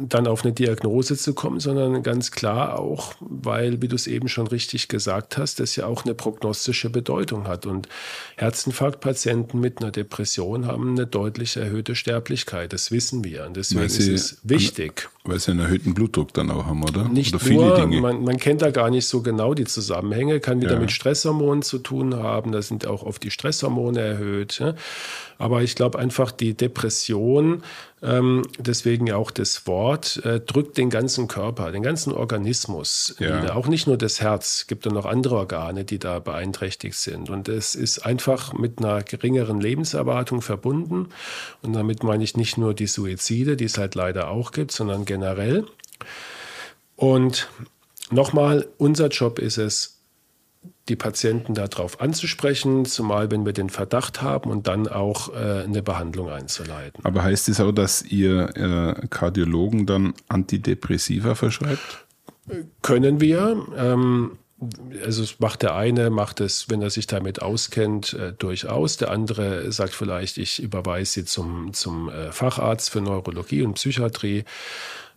dann 0.02 0.28
auf 0.28 0.44
eine 0.44 0.54
Diagnose 0.54 1.18
zu 1.18 1.34
kommen, 1.34 1.60
sondern 1.60 2.04
ganz 2.04 2.32
klar 2.32 2.80
auch, 2.80 3.14
weil, 3.20 3.82
wie 3.82 3.88
du 3.88 3.96
es 3.96 4.08
eben 4.08 4.28
schon 4.28 4.48
richtig 4.48 4.88
gesagt 4.88 5.38
hast, 5.38 5.60
das 5.60 5.76
ja 5.76 5.86
auch 5.86 6.06
eine 6.06 6.14
prognostische 6.14 6.90
Bedeutung 6.90 7.48
hat. 7.48 7.66
Und 7.66 7.88
Herzinfarktpatienten 8.38 9.60
mit 9.60 9.82
einer 9.82 9.92
Depression 9.92 10.66
haben 10.68 10.92
eine 10.92 11.08
deutlich 11.08 11.58
erhöhte 11.58 11.96
Sterblichkeit. 11.96 12.74
Das 12.74 12.92
wissen 12.92 13.24
wir. 13.24 13.46
Und 13.46 13.58
deswegen 13.58 13.84
ist 13.86 14.00
es 14.00 14.40
wichtig. 14.44 15.10
Weil 15.24 15.40
sie 15.40 15.52
einen 15.52 15.60
erhöhten 15.60 15.94
Blutdruck 15.94 16.34
dann 16.34 16.50
auch 16.50 16.66
haben, 16.66 16.84
oder? 16.84 17.08
Nicht 17.08 17.36
oder 17.36 17.44
viele 17.44 17.66
nur, 17.66 17.76
Dinge. 17.76 18.02
Man, 18.02 18.24
man, 18.24 18.38
kennt 18.38 18.62
da 18.62 18.72
gar 18.72 18.90
nicht 18.90 19.06
so 19.06 19.22
genau 19.22 19.54
die 19.54 19.66
Zusammenhänge, 19.66 20.40
kann 20.40 20.62
wieder 20.62 20.74
ja. 20.74 20.80
mit 20.80 20.92
Stresshormonen 20.92 21.62
zu 21.62 21.80
tun 21.80 22.16
haben. 22.16 22.52
Da 22.52 22.62
sind 22.62 22.88
auch 22.88 23.04
oft 23.04 23.22
die 23.24 23.32
Stresshormone 23.32 24.00
erhöht. 24.00 24.60
Ja? 24.60 24.76
Aber 25.38 25.62
ich 25.62 25.76
glaube 25.76 26.00
einfach, 26.00 26.32
die 26.32 26.54
Depression, 26.54 27.64
ähm, 28.02 28.44
deswegen 28.58 29.12
auch 29.12 29.32
das 29.32 29.68
Wort, 29.68 30.24
äh, 30.24 30.40
drückt 30.40 30.78
den 30.78 30.90
ganzen 30.90 31.28
Körper, 31.28 31.72
den 31.72 31.84
ganzen 31.84 32.14
Organismus 32.14 33.16
ja. 33.20 33.40
nieder. 33.40 33.56
Auch 33.56 33.68
nicht 33.68 33.88
nur 33.88 33.98
das 33.98 34.22
Herz, 34.22 34.68
gibt 34.68 34.86
ja 34.86 34.92
noch 34.92 35.06
andere 35.06 35.36
Organe, 35.36 35.84
die 35.84 36.00
da 36.00 36.20
beeinträchtigt 36.20 36.98
sind. 36.98 37.30
Und 37.30 37.50
es 37.50 37.76
ist 37.76 38.00
einfach 38.00 38.54
mit 38.54 38.80
einer 38.80 39.04
geringeren 39.04 39.60
Lebenserwartung 39.60 40.42
verbunden. 40.42 41.10
Und 41.62 41.74
damit 41.74 42.04
meine 42.04 42.24
ich 42.24 42.38
nicht 42.38 42.58
nur 42.58 42.74
die 42.74 42.88
Suizide, 42.88 43.58
die 43.58 43.66
es 43.66 43.78
halt 43.78 43.96
leider 43.96 44.30
auch 44.30 44.52
gibt, 44.52 44.72
sondern 44.72 45.04
generell. 45.04 45.66
Und 46.96 47.50
nochmal, 48.12 48.68
unser 48.78 49.10
Job 49.10 49.40
ist 49.40 49.58
es, 49.58 49.99
die 50.90 50.96
Patienten 50.96 51.54
darauf 51.54 52.02
anzusprechen, 52.02 52.86
zumal 52.86 53.32
wenn 53.32 53.46
wir 53.46 53.54
den 53.54 53.70
Verdacht 53.70 54.22
haben 54.22 54.50
und 54.50 54.68
dann 54.68 54.88
auch 54.88 55.34
äh, 55.34 55.64
eine 55.64 55.82
Behandlung 55.82 56.30
einzuleiten. 56.30 57.06
Aber 57.06 57.24
heißt 57.24 57.50
es 57.50 57.60
auch, 57.60 57.72
dass 57.72 58.02
ihr 58.02 58.56
äh, 58.58 59.08
Kardiologen 59.08 59.86
dann 59.86 60.14
Antidepressiva 60.28 61.36
verschreibt? 61.36 62.06
Können 62.82 63.22
wir. 63.22 63.66
Ähm, 63.78 64.38
also 65.06 65.24
es 65.24 65.40
macht 65.40 65.62
der 65.62 65.76
eine, 65.76 66.10
macht 66.10 66.42
es, 66.42 66.70
wenn 66.70 66.82
er 66.82 66.90
sich 66.90 67.08
damit 67.08 67.42
auskennt, 67.42 68.14
äh, 68.14 68.34
durchaus. 68.34 68.98
Der 68.98 69.12
andere 69.12 69.72
sagt 69.72 69.94
vielleicht, 69.94 70.38
ich 70.38 70.62
überweise 70.62 71.12
sie 71.12 71.26
zum, 71.26 71.74
zum 71.74 72.10
äh, 72.10 72.32
Facharzt 72.32 72.90
für 72.90 73.02
Neurologie 73.02 73.62
und 73.62 73.76
Psychiatrie. 73.76 74.44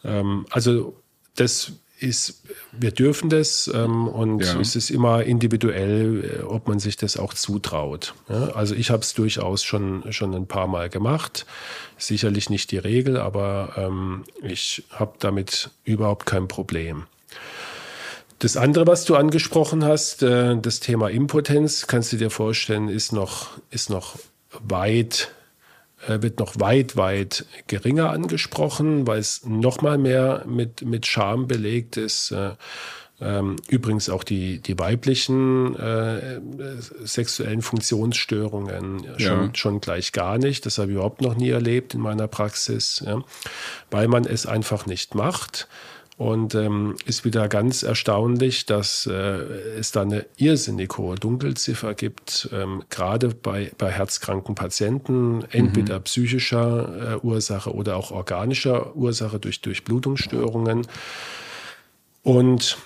Ähm, 0.05 0.47
also 0.50 0.97
das 1.35 1.73
ist, 2.03 2.43
wir 2.73 2.91
dürfen 2.91 3.31
das 3.31 3.71
ähm, 3.73 4.09
und 4.09 4.41
ja. 4.45 4.61
es 4.61 4.77
ist 4.77 4.91
immer 4.91 5.23
individuell, 5.23 6.41
äh, 6.41 6.43
ob 6.43 6.69
man 6.69 6.79
sich 6.79 6.97
das 6.97 7.17
auch 7.17 7.35
zutraut. 7.35 8.15
Ja? 8.29 8.49
Also 8.55 8.75
ich 8.75 8.91
habe 8.91 9.03
es 9.03 9.15
durchaus 9.15 9.63
schon, 9.65 10.13
schon 10.13 10.35
ein 10.35 10.47
paar 10.47 10.67
Mal 10.67 10.89
gemacht. 10.89 11.47
Sicherlich 11.99 12.51
nicht 12.51 12.71
die 12.71 12.79
Regel, 12.79 13.17
aber 13.17 13.75
ähm, 13.77 14.25
ich 14.43 14.85
habe 14.91 15.15
damit 15.19 15.71
überhaupt 15.85 16.27
kein 16.27 16.49
Problem. 16.49 17.05
Das 18.39 18.57
andere, 18.57 18.89
was 18.89 19.05
du 19.05 19.15
angesprochen 19.15 19.85
hast, 19.85 20.25
äh, 20.25 20.57
das 20.57 20.81
Thema 20.81 21.09
Impotenz, 21.11 21.87
kannst 21.87 22.13
du 22.13 22.17
dir 22.17 22.31
vorstellen, 22.31 22.89
ist 22.89 23.13
noch, 23.13 23.51
ist 23.71 23.89
noch 23.89 24.19
weit 24.61 25.31
wird 26.07 26.39
noch 26.39 26.59
weit, 26.59 26.97
weit 26.97 27.47
geringer 27.67 28.11
angesprochen, 28.11 29.07
weil 29.07 29.21
es 29.21 29.45
noch 29.47 29.83
mal 29.83 29.99
mehr 29.99 30.45
mit, 30.47 30.83
mit 30.83 31.07
Scham 31.07 31.47
belegt 31.47 31.97
ist. 31.97 32.33
Äh, 32.33 32.53
ähm, 33.21 33.57
übrigens 33.69 34.09
auch 34.09 34.25
die, 34.25 34.59
die 34.59 34.77
weiblichen 34.79 35.77
äh, 35.77 36.41
sexuellen 37.05 37.63
Funktionsstörungen 37.63 39.07
schon, 39.19 39.47
ja. 39.47 39.51
schon 39.55 39.81
gleich 39.81 40.11
gar 40.11 40.39
nicht. 40.39 40.67
Das 40.67 40.79
habe 40.79 40.91
ich 40.91 40.97
überhaupt 40.97 41.21
noch 41.21 41.37
nie 41.37 41.51
erlebt 41.51 41.95
in 41.95 42.01
meiner 42.01 42.27
Praxis, 42.27 43.03
ja, 43.07 43.23
weil 43.93 44.09
man 44.09 44.25
es 44.25 44.47
einfach 44.47 44.87
nicht 44.87 45.15
macht. 45.15 45.69
Und 46.19 46.54
ähm, 46.54 46.97
ist 47.07 47.25
wieder 47.25 47.49
ganz 47.49 47.83
erstaunlich, 47.83 48.66
dass 48.66 49.07
äh, 49.07 49.12
es 49.12 49.92
da 49.92 50.02
eine 50.02 50.26
irrsinnig 50.37 50.97
hohe 50.99 51.16
Dunkelziffer 51.16 51.95
gibt, 51.95 52.50
ähm, 52.52 52.85
gerade 52.90 53.28
bei, 53.28 53.73
bei 53.78 53.90
herzkranken 53.90 54.54
Patienten, 54.54 55.42
entweder 55.50 55.99
mhm. 55.99 56.02
psychischer 56.04 57.14
äh, 57.14 57.26
Ursache 57.26 57.75
oder 57.75 57.97
auch 57.97 58.11
organischer 58.11 58.95
Ursache 58.95 59.38
durch 59.38 59.62
Durchblutungsstörungen. 59.62 60.87
Und 62.23 62.76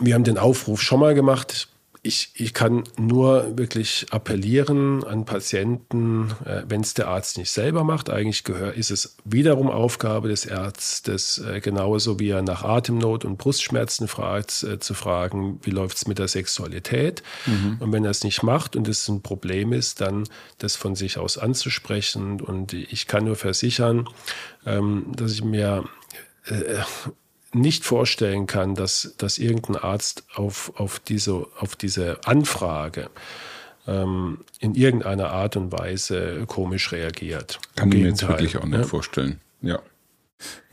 wir 0.00 0.14
haben 0.14 0.24
den 0.24 0.38
Aufruf 0.38 0.80
schon 0.82 1.00
mal 1.00 1.14
gemacht, 1.14 1.68
ich, 2.06 2.30
ich 2.34 2.54
kann 2.54 2.84
nur 2.98 3.58
wirklich 3.58 4.06
appellieren 4.10 5.04
an 5.04 5.24
Patienten, 5.24 6.30
äh, 6.44 6.62
wenn 6.68 6.80
es 6.80 6.94
der 6.94 7.08
Arzt 7.08 7.36
nicht 7.36 7.50
selber 7.50 7.84
macht, 7.84 8.08
eigentlich 8.08 8.44
gehör, 8.44 8.74
ist 8.74 8.90
es 8.90 9.16
wiederum 9.24 9.68
Aufgabe 9.68 10.28
des 10.28 10.48
Arztes, 10.50 11.38
äh, 11.38 11.60
genauso 11.60 12.18
wie 12.20 12.30
er 12.30 12.42
nach 12.42 12.62
Atemnot 12.62 13.24
und 13.24 13.38
Brustschmerzen 13.38 14.08
fragt, 14.08 14.62
äh, 14.62 14.78
zu 14.78 14.94
fragen, 14.94 15.58
wie 15.62 15.70
läuft 15.70 15.96
es 15.96 16.06
mit 16.06 16.18
der 16.18 16.28
Sexualität? 16.28 17.22
Mhm. 17.46 17.78
Und 17.80 17.92
wenn 17.92 18.04
er 18.04 18.10
es 18.10 18.24
nicht 18.24 18.42
macht 18.42 18.76
und 18.76 18.88
es 18.88 19.08
ein 19.08 19.22
Problem 19.22 19.72
ist, 19.72 20.00
dann 20.00 20.24
das 20.58 20.76
von 20.76 20.94
sich 20.94 21.18
aus 21.18 21.38
anzusprechen. 21.38 22.40
Und 22.40 22.72
ich 22.72 23.06
kann 23.06 23.24
nur 23.24 23.36
versichern, 23.36 24.08
ähm, 24.64 25.06
dass 25.14 25.32
ich 25.32 25.42
mir 25.42 25.84
äh, 26.46 26.82
nicht 27.56 27.84
vorstellen 27.84 28.46
kann, 28.46 28.74
dass, 28.74 29.14
dass 29.18 29.38
irgendein 29.38 29.76
Arzt 29.76 30.24
auf, 30.34 30.72
auf, 30.76 30.98
diese, 30.98 31.46
auf 31.58 31.76
diese 31.76 32.20
Anfrage 32.24 33.10
ähm, 33.86 34.38
in 34.60 34.74
irgendeiner 34.74 35.30
Art 35.30 35.56
und 35.56 35.72
Weise 35.72 36.44
komisch 36.46 36.92
reagiert. 36.92 37.58
Kann 37.74 37.90
ich 37.92 37.98
mir 37.98 38.08
jetzt 38.08 38.26
wirklich 38.26 38.56
auch 38.56 38.64
nicht 38.64 38.78
ja? 38.78 38.84
vorstellen. 38.84 39.40
Ja. 39.62 39.80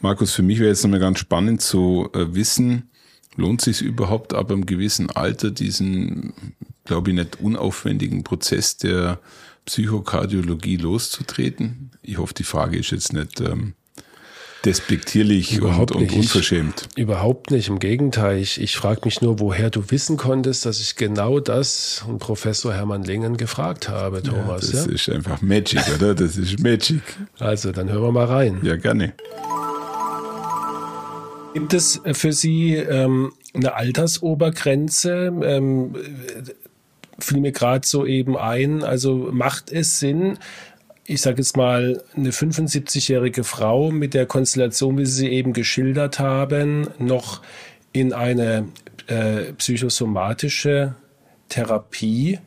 Markus, 0.01 0.33
für 0.33 0.43
mich 0.43 0.59
wäre 0.59 0.69
jetzt 0.69 0.83
nochmal 0.83 0.99
ganz 0.99 1.19
spannend 1.19 1.61
zu 1.61 2.09
äh, 2.13 2.33
wissen, 2.33 2.89
lohnt 3.35 3.61
sich 3.61 3.81
überhaupt 3.81 4.33
ab 4.33 4.51
einem 4.51 4.65
gewissen 4.65 5.09
Alter 5.09 5.51
diesen, 5.51 6.33
glaube 6.85 7.11
ich, 7.11 7.15
nicht 7.15 7.39
unaufwendigen 7.39 8.23
Prozess 8.23 8.77
der 8.77 9.19
Psychokardiologie 9.65 10.77
loszutreten? 10.77 11.91
Ich 12.01 12.17
hoffe, 12.17 12.33
die 12.33 12.43
Frage 12.43 12.77
ist 12.77 12.91
jetzt 12.91 13.13
nicht 13.13 13.39
ähm, 13.39 13.73
despektierlich 14.65 15.57
Überhaupt 15.57 15.91
und, 15.91 16.03
und 16.03 16.13
unverschämt. 16.13 16.87
Ich, 16.95 17.01
überhaupt 17.01 17.51
nicht, 17.51 17.67
im 17.67 17.79
Gegenteil. 17.79 18.37
Ich, 18.37 18.61
ich 18.61 18.75
frage 18.75 19.01
mich 19.05 19.21
nur, 19.21 19.39
woher 19.39 19.69
du 19.69 19.83
wissen 19.89 20.17
konntest, 20.17 20.65
dass 20.65 20.79
ich 20.79 20.95
genau 20.95 21.39
das 21.39 22.05
und 22.07 22.19
Professor 22.19 22.73
Hermann 22.73 23.03
Lingen 23.03 23.37
gefragt 23.37 23.89
habe, 23.89 24.23
Thomas. 24.23 24.71
Ja, 24.71 24.79
das 24.79 24.85
ja? 24.87 24.91
ist 24.93 25.09
einfach 25.09 25.41
Magic, 25.41 25.81
oder? 25.95 26.15
Das 26.15 26.37
ist 26.37 26.59
Magic. 26.59 27.01
Also, 27.39 27.71
dann 27.71 27.89
hören 27.89 28.03
wir 28.03 28.11
mal 28.11 28.25
rein. 28.25 28.59
Ja, 28.63 28.75
gerne. 28.75 29.13
Gibt 31.53 31.73
es 31.73 32.01
für 32.13 32.31
Sie 32.31 32.75
ähm, 32.75 33.31
eine 33.53 33.75
Altersobergrenze? 33.75 35.31
Ähm, 35.43 35.95
fiel 37.19 37.39
mir 37.39 37.51
gerade 37.51 37.85
so 37.85 38.05
eben 38.05 38.37
ein. 38.37 38.83
Also 38.83 39.29
macht 39.31 39.71
es 39.71 39.99
Sinn, 39.99 40.37
ich 41.05 41.21
sage 41.21 41.37
jetzt 41.37 41.57
mal, 41.57 42.01
eine 42.15 42.31
75-jährige 42.31 43.43
Frau 43.43 43.91
mit 43.91 44.13
der 44.13 44.25
Konstellation, 44.25 44.97
wie 44.97 45.05
Sie 45.05 45.21
sie 45.21 45.29
eben 45.29 45.53
geschildert 45.53 46.19
haben, 46.19 46.87
noch 46.97 47.41
in 47.91 48.13
eine 48.13 48.67
äh, 49.07 49.53
psychosomatische 49.53 50.95
Therapie 51.49 52.39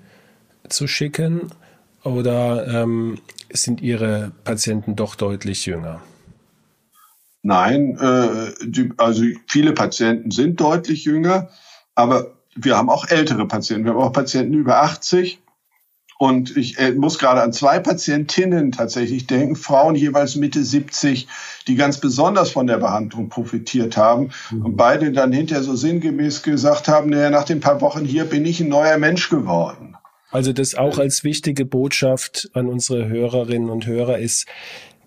zu 0.69 0.87
schicken? 0.87 1.51
Oder 2.03 2.67
ähm, 2.69 3.19
sind 3.53 3.81
Ihre 3.83 4.33
Patienten 4.45 4.97
doch 4.97 5.17
deutlich 5.17 5.67
jünger? 5.67 6.01
Nein, 7.43 7.99
äh, 7.99 8.53
die, 8.65 8.93
also 8.97 9.23
viele 9.47 9.73
Patienten 9.73 10.31
sind 10.31 10.61
deutlich 10.61 11.05
jünger, 11.05 11.51
aber 11.95 12.33
wir 12.55 12.77
haben 12.77 12.89
auch 12.89 13.07
ältere 13.09 13.47
Patienten. 13.47 13.85
Wir 13.85 13.93
haben 13.93 14.01
auch 14.01 14.13
Patienten 14.13 14.55
über 14.55 14.83
80 14.83 15.41
und 16.19 16.57
ich 16.57 16.79
äh, 16.79 16.93
muss 16.93 17.19
gerade 17.19 17.43
an 17.43 17.53
zwei 17.53 17.79
Patientinnen 17.79 18.73
tatsächlich 18.73 19.27
denken, 19.27 19.57
Frauen 19.57 19.95
jeweils 19.95 20.37
Mitte 20.37 20.65
70, 20.65 21.29
die 21.67 21.75
ganz 21.75 21.99
besonders 21.99 22.51
von 22.51 22.67
der 22.67 22.79
Behandlung 22.79 23.29
profitiert 23.29 23.97
haben 23.97 24.31
mhm. 24.51 24.65
und 24.65 24.77
beide 24.77 25.13
dann 25.13 25.33
hinterher 25.33 25.63
so 25.63 25.75
sinngemäß 25.75 26.43
gesagt 26.43 26.89
haben, 26.89 27.11
naja, 27.11 27.31
nach 27.31 27.45
den 27.45 27.61
paar 27.61 27.81
Wochen 27.81 28.05
hier 28.05 28.25
bin 28.25 28.47
ich 28.47 28.61
ein 28.61 28.69
neuer 28.69 28.99
Mensch 28.99 29.29
geworden. 29.29 29.97
Also 30.31 30.53
das 30.53 30.75
auch 30.75 30.99
als 30.99 31.23
wichtige 31.23 31.65
Botschaft 31.65 32.51
an 32.55 32.67
unsere 32.67 33.09
Hörerinnen 33.09 33.71
und 33.71 33.87
Hörer 33.87 34.19
ist, 34.19 34.47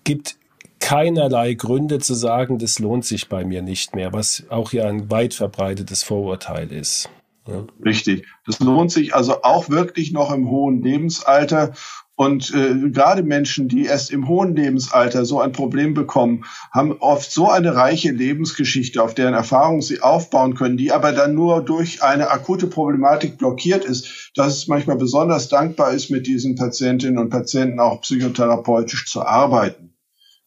gibt 0.03 0.37
keinerlei 0.79 1.53
Gründe 1.53 1.99
zu 1.99 2.13
sagen, 2.13 2.57
das 2.57 2.79
lohnt 2.79 3.05
sich 3.05 3.29
bei 3.29 3.43
mir 3.43 3.61
nicht 3.61 3.95
mehr, 3.95 4.13
was 4.13 4.43
auch 4.49 4.73
ja 4.73 4.85
ein 4.85 5.11
weit 5.11 5.33
verbreitetes 5.33 6.03
Vorurteil 6.03 6.71
ist. 6.71 7.09
Ja. 7.49 7.65
Richtig. 7.83 8.27
Das 8.45 8.59
lohnt 8.59 8.91
sich 8.91 9.15
also 9.15 9.41
auch 9.43 9.69
wirklich 9.69 10.11
noch 10.11 10.31
im 10.31 10.49
hohen 10.49 10.81
Lebensalter. 10.81 11.73
Und 12.15 12.53
äh, 12.53 12.89
gerade 12.89 13.23
Menschen, 13.23 13.69
die 13.69 13.85
erst 13.85 14.11
im 14.11 14.27
hohen 14.27 14.53
Lebensalter 14.53 15.23
so 15.23 15.39
ein 15.39 15.53
Problem 15.53 15.93
bekommen, 15.93 16.43
haben 16.71 16.97
oft 16.99 17.31
so 17.31 17.49
eine 17.49 17.75
reiche 17.75 18.11
Lebensgeschichte, 18.11 19.01
auf 19.01 19.15
deren 19.15 19.33
Erfahrung 19.33 19.81
sie 19.81 20.01
aufbauen 20.01 20.53
können, 20.53 20.75
die 20.75 20.91
aber 20.91 21.13
dann 21.13 21.33
nur 21.33 21.63
durch 21.63 22.03
eine 22.03 22.29
akute 22.29 22.67
Problematik 22.67 23.37
blockiert 23.37 23.85
ist, 23.85 24.31
dass 24.35 24.57
es 24.57 24.67
manchmal 24.67 24.97
besonders 24.97 25.47
dankbar 25.47 25.93
ist, 25.93 26.09
mit 26.09 26.27
diesen 26.27 26.55
Patientinnen 26.55 27.17
und 27.17 27.29
Patienten 27.29 27.79
auch 27.79 28.01
psychotherapeutisch 28.01 29.05
zu 29.05 29.21
arbeiten. 29.25 29.88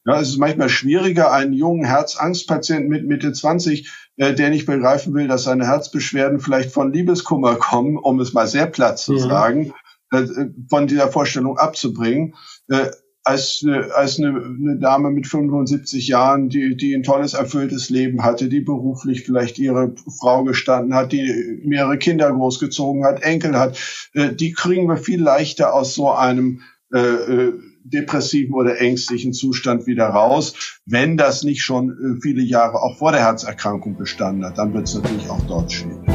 Ja, 0.04 0.20
es 0.20 0.30
ist 0.30 0.38
manchmal 0.38 0.68
schwieriger, 0.68 1.32
einen 1.32 1.52
jungen 1.52 1.84
Herzangstpatienten 1.84 2.88
mit 2.88 3.06
Mitte 3.06 3.32
20 3.32 3.88
äh, 4.16 4.34
der 4.34 4.50
nicht 4.50 4.66
begreifen 4.66 5.14
will, 5.14 5.26
dass 5.26 5.44
seine 5.44 5.66
Herzbeschwerden 5.66 6.38
vielleicht 6.38 6.70
von 6.70 6.92
Liebeskummer 6.92 7.54
kommen, 7.56 7.96
um 7.96 8.20
es 8.20 8.34
mal 8.34 8.46
sehr 8.46 8.66
platt 8.66 8.98
zu 8.98 9.14
ja. 9.14 9.20
sagen, 9.20 9.72
äh, 10.10 10.26
von 10.68 10.86
dieser 10.86 11.08
Vorstellung 11.08 11.56
abzubringen. 11.58 12.34
Äh, 12.68 12.90
als, 13.24 13.64
als 13.94 14.18
eine, 14.18 14.30
eine 14.30 14.78
Dame 14.78 15.10
mit 15.10 15.28
75 15.28 16.08
Jahren, 16.08 16.48
die, 16.48 16.76
die 16.76 16.92
ein 16.92 17.04
tolles, 17.04 17.34
erfülltes 17.34 17.88
Leben 17.88 18.24
hatte, 18.24 18.48
die 18.48 18.60
beruflich 18.60 19.22
vielleicht 19.22 19.60
ihre 19.60 19.94
Frau 20.18 20.42
gestanden 20.42 20.92
hat, 20.94 21.12
die 21.12 21.60
mehrere 21.64 21.98
Kinder 21.98 22.32
großgezogen 22.32 23.04
hat, 23.04 23.22
Enkel 23.22 23.56
hat, 23.56 23.78
die 24.12 24.52
kriegen 24.52 24.88
wir 24.88 24.96
viel 24.96 25.22
leichter 25.22 25.72
aus 25.72 25.94
so 25.94 26.10
einem 26.10 26.62
äh, 26.92 27.52
depressiven 27.84 28.54
oder 28.54 28.80
ängstlichen 28.80 29.32
Zustand 29.32 29.86
wieder 29.86 30.06
raus. 30.06 30.80
Wenn 30.86 31.16
das 31.16 31.42
nicht 31.42 31.62
schon 31.62 31.90
äh, 31.90 32.20
viele 32.20 32.42
Jahre 32.42 32.82
auch 32.82 32.98
vor 32.98 33.12
der 33.12 33.20
Herzerkrankung 33.20 33.96
bestanden 33.96 34.44
hat, 34.44 34.58
dann 34.58 34.72
wird 34.74 34.88
es 34.88 34.94
natürlich 34.94 35.28
auch 35.28 35.42
dort 35.46 35.72
schwierig. 35.72 36.08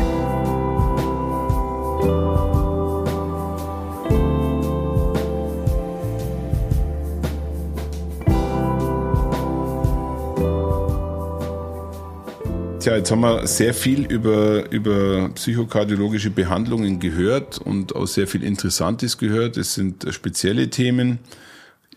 Tja, 12.80 12.96
jetzt 12.96 13.12
haben 13.12 13.20
wir 13.20 13.46
sehr 13.48 13.74
viel 13.74 14.06
über, 14.06 14.72
über 14.72 15.28
psychokardiologische 15.36 16.30
Behandlungen 16.30 17.02
gehört 17.02 17.58
und 17.58 17.94
auch 17.94 18.06
sehr 18.06 18.28
viel 18.28 18.44
Interessantes 18.44 19.18
gehört. 19.18 19.58
Es 19.58 19.74
sind 19.74 20.06
spezielle 20.12 20.70
Themen 20.70 21.20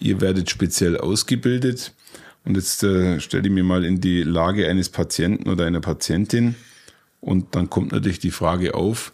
ihr 0.01 0.21
werdet 0.21 0.51
speziell 0.51 0.99
ausgebildet. 0.99 1.93
Und 2.45 2.57
jetzt 2.57 2.83
äh, 2.83 3.21
stelle 3.21 3.49
ich 3.49 3.53
mir 3.53 3.65
mal 3.65 3.85
in 3.85 4.01
die 4.01 4.23
Lage 4.23 4.69
eines 4.69 4.89
Patienten 4.89 5.49
oder 5.49 5.67
einer 5.67 5.81
Patientin. 5.81 6.55
Und 7.21 7.55
dann 7.55 7.69
kommt 7.69 7.93
natürlich 7.93 8.19
die 8.19 8.31
Frage 8.31 8.75
auf, 8.75 9.13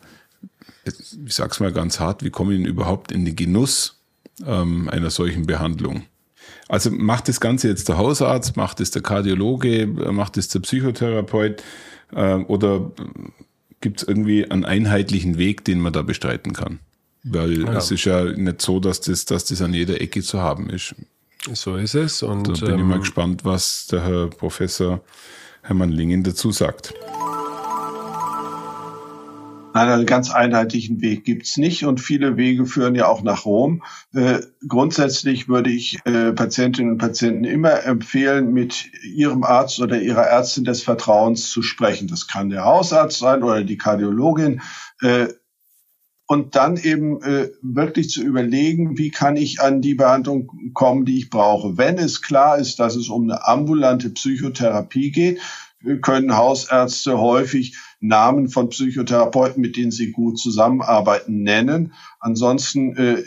ich 0.84 1.34
sag's 1.34 1.58
mal 1.58 1.72
ganz 1.72 1.98
hart, 1.98 2.22
wie 2.22 2.30
komme 2.30 2.54
ich 2.54 2.60
denn 2.60 2.66
überhaupt 2.66 3.10
in 3.10 3.24
den 3.24 3.34
Genuss 3.34 4.00
ähm, 4.46 4.88
einer 4.88 5.10
solchen 5.10 5.46
Behandlung? 5.46 6.04
Also 6.68 6.90
macht 6.90 7.28
das 7.28 7.40
Ganze 7.40 7.68
jetzt 7.68 7.88
der 7.88 7.96
Hausarzt, 7.96 8.56
macht 8.56 8.80
es 8.80 8.92
der 8.92 9.02
Kardiologe, 9.02 9.86
macht 9.86 10.36
es 10.36 10.48
der 10.48 10.60
Psychotherapeut 10.60 11.62
äh, 12.12 12.34
oder 12.34 12.92
gibt 13.80 14.02
es 14.02 14.08
irgendwie 14.08 14.48
einen 14.50 14.64
einheitlichen 14.64 15.38
Weg, 15.38 15.64
den 15.64 15.80
man 15.80 15.92
da 15.92 16.02
bestreiten 16.02 16.52
kann? 16.52 16.78
Weil 17.28 17.64
ja. 17.64 17.72
es 17.72 17.90
ist 17.90 18.04
ja 18.04 18.24
nicht 18.24 18.62
so, 18.62 18.78
dass 18.78 19.00
das, 19.00 19.24
dass 19.24 19.44
das 19.44 19.60
an 19.60 19.74
jeder 19.74 20.00
Ecke 20.00 20.22
zu 20.22 20.40
haben 20.40 20.70
ist. 20.70 20.94
So 21.52 21.76
ist 21.76 21.94
es. 21.94 22.22
Und 22.22 22.48
da 22.62 22.66
bin 22.66 22.74
ähm, 22.74 22.80
ich 22.80 22.86
mal 22.86 22.94
ähm, 22.94 23.00
gespannt, 23.00 23.44
was 23.44 23.86
der 23.88 24.04
Herr 24.04 24.28
Professor 24.28 25.00
Hermann 25.62 25.90
Lingen 25.90 26.22
dazu 26.22 26.52
sagt. 26.52 26.94
Nein, 29.74 29.90
einen 29.90 30.06
ganz 30.06 30.30
einheitlichen 30.30 31.02
Weg 31.02 31.24
gibt's 31.24 31.58
nicht 31.58 31.84
und 31.84 32.00
viele 32.00 32.38
Wege 32.38 32.64
führen 32.64 32.94
ja 32.94 33.08
auch 33.08 33.22
nach 33.22 33.44
Rom. 33.44 33.82
Äh, 34.14 34.38
grundsätzlich 34.66 35.48
würde 35.48 35.70
ich 35.70 35.98
äh, 36.06 36.32
Patientinnen 36.32 36.92
und 36.92 36.98
Patienten 36.98 37.44
immer 37.44 37.84
empfehlen, 37.84 38.54
mit 38.54 38.86
ihrem 39.02 39.44
Arzt 39.44 39.80
oder 39.80 40.00
ihrer 40.00 40.22
Ärztin 40.22 40.64
des 40.64 40.82
Vertrauens 40.82 41.50
zu 41.50 41.60
sprechen. 41.60 42.08
Das 42.08 42.26
kann 42.26 42.48
der 42.48 42.64
Hausarzt 42.64 43.18
sein 43.18 43.42
oder 43.42 43.64
die 43.64 43.76
Kardiologin. 43.76 44.62
Äh, 45.02 45.26
und 46.26 46.56
dann 46.56 46.76
eben 46.76 47.22
äh, 47.22 47.50
wirklich 47.62 48.10
zu 48.10 48.22
überlegen, 48.22 48.98
wie 48.98 49.10
kann 49.10 49.36
ich 49.36 49.60
an 49.60 49.80
die 49.80 49.94
Behandlung 49.94 50.72
kommen, 50.74 51.04
die 51.04 51.18
ich 51.18 51.30
brauche. 51.30 51.78
Wenn 51.78 51.98
es 51.98 52.20
klar 52.20 52.58
ist, 52.58 52.80
dass 52.80 52.96
es 52.96 53.08
um 53.08 53.24
eine 53.24 53.46
ambulante 53.46 54.10
Psychotherapie 54.10 55.12
geht, 55.12 55.40
können 56.02 56.36
Hausärzte 56.36 57.18
häufig 57.18 57.76
Namen 58.00 58.48
von 58.48 58.68
Psychotherapeuten, 58.68 59.60
mit 59.60 59.76
denen 59.76 59.90
sie 59.90 60.10
gut 60.10 60.38
zusammenarbeiten, 60.38 61.42
nennen. 61.42 61.92
Ansonsten 62.18 62.96
äh, 62.96 63.22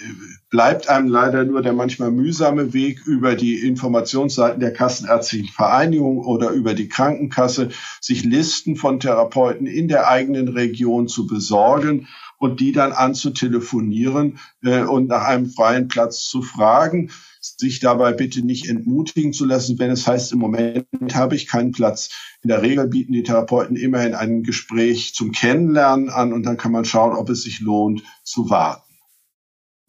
bleibt 0.49 0.89
einem 0.89 1.07
leider 1.07 1.45
nur 1.45 1.61
der 1.61 1.73
manchmal 1.73 2.11
mühsame 2.11 2.73
Weg 2.73 3.05
über 3.05 3.35
die 3.35 3.55
Informationsseiten 3.55 4.59
der 4.59 4.73
Kassenärztlichen 4.73 5.49
Vereinigung 5.49 6.19
oder 6.19 6.51
über 6.51 6.73
die 6.73 6.89
Krankenkasse, 6.89 7.69
sich 8.01 8.23
Listen 8.23 8.75
von 8.75 8.99
Therapeuten 8.99 9.65
in 9.65 9.87
der 9.87 10.07
eigenen 10.07 10.49
Region 10.49 11.07
zu 11.07 11.27
besorgen 11.27 12.07
und 12.39 12.59
die 12.59 12.71
dann 12.71 12.91
anzutelefonieren 12.91 14.39
äh, 14.63 14.81
und 14.81 15.07
nach 15.07 15.23
einem 15.23 15.45
freien 15.45 15.87
Platz 15.87 16.23
zu 16.25 16.41
fragen 16.41 17.11
sich 17.41 17.79
dabei 17.79 18.13
bitte 18.13 18.45
nicht 18.45 18.67
entmutigen 18.67 19.33
zu 19.33 19.45
lassen, 19.45 19.79
wenn 19.79 19.91
es 19.91 20.07
heißt, 20.07 20.33
im 20.33 20.39
Moment 20.39 20.85
habe 21.13 21.35
ich 21.35 21.47
keinen 21.47 21.71
Platz. 21.71 22.09
In 22.41 22.49
der 22.49 22.61
Regel 22.61 22.87
bieten 22.87 23.13
die 23.13 23.23
Therapeuten 23.23 23.75
immerhin 23.75 24.13
ein 24.13 24.43
Gespräch 24.43 25.13
zum 25.13 25.31
Kennenlernen 25.31 26.09
an 26.09 26.33
und 26.33 26.43
dann 26.43 26.57
kann 26.57 26.71
man 26.71 26.85
schauen, 26.85 27.15
ob 27.15 27.29
es 27.29 27.43
sich 27.43 27.61
lohnt 27.61 28.03
zu 28.23 28.49
warten. 28.49 28.88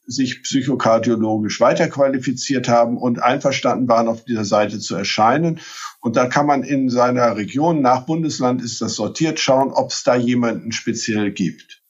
sich 0.06 0.44
psychokardiologisch 0.44 1.60
weiterqualifiziert 1.62 2.68
haben 2.68 2.98
und 2.98 3.22
einverstanden 3.22 3.88
waren, 3.88 4.08
auf 4.08 4.26
dieser 4.26 4.46
Seite 4.46 4.80
zu 4.80 4.96
erscheinen. 4.96 5.60
Und 6.02 6.16
da 6.16 6.28
kann 6.28 6.46
man 6.46 6.64
in 6.64 6.90
seiner 6.90 7.38
Region, 7.38 7.82
nach 7.82 8.06
Bundesland 8.06 8.62
ist 8.62 8.82
das 8.82 8.96
sortiert, 8.96 9.40
schauen, 9.40 9.72
ob 9.72 9.92
es 9.92 10.04
da 10.04 10.16
jemanden 10.16 10.72
speziell 10.72 11.32
gibt. 11.32 11.82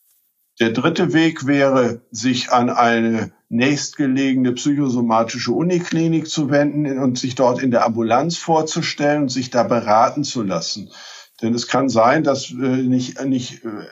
Der 0.60 0.70
dritte 0.70 1.14
Weg 1.14 1.48
wäre, 1.48 2.02
sich 2.12 2.52
an 2.52 2.70
eine 2.70 3.32
nächstgelegene 3.50 4.54
psychosomatische 4.54 5.52
Uniklinik 5.52 6.28
zu 6.28 6.52
wenden 6.52 7.00
und 7.00 7.18
sich 7.18 7.36
dort 7.36 7.62
in 7.62 7.72
der 7.72 7.86
Ambulanz 7.86 8.38
vorzustellen 8.38 9.24
und 9.24 9.30
sich 9.30 9.50
da 9.50 9.64
beraten 9.64 10.24
zu 10.24 10.44
lassen. 10.44 10.92
Denn 11.42 11.54
es 11.54 11.68
kann 11.68 11.90
sein, 11.90 12.24
dass 12.24 12.52
äh, 12.52 12.56
nicht, 12.56 13.24
nicht 13.26 13.66
äh, 13.66 13.88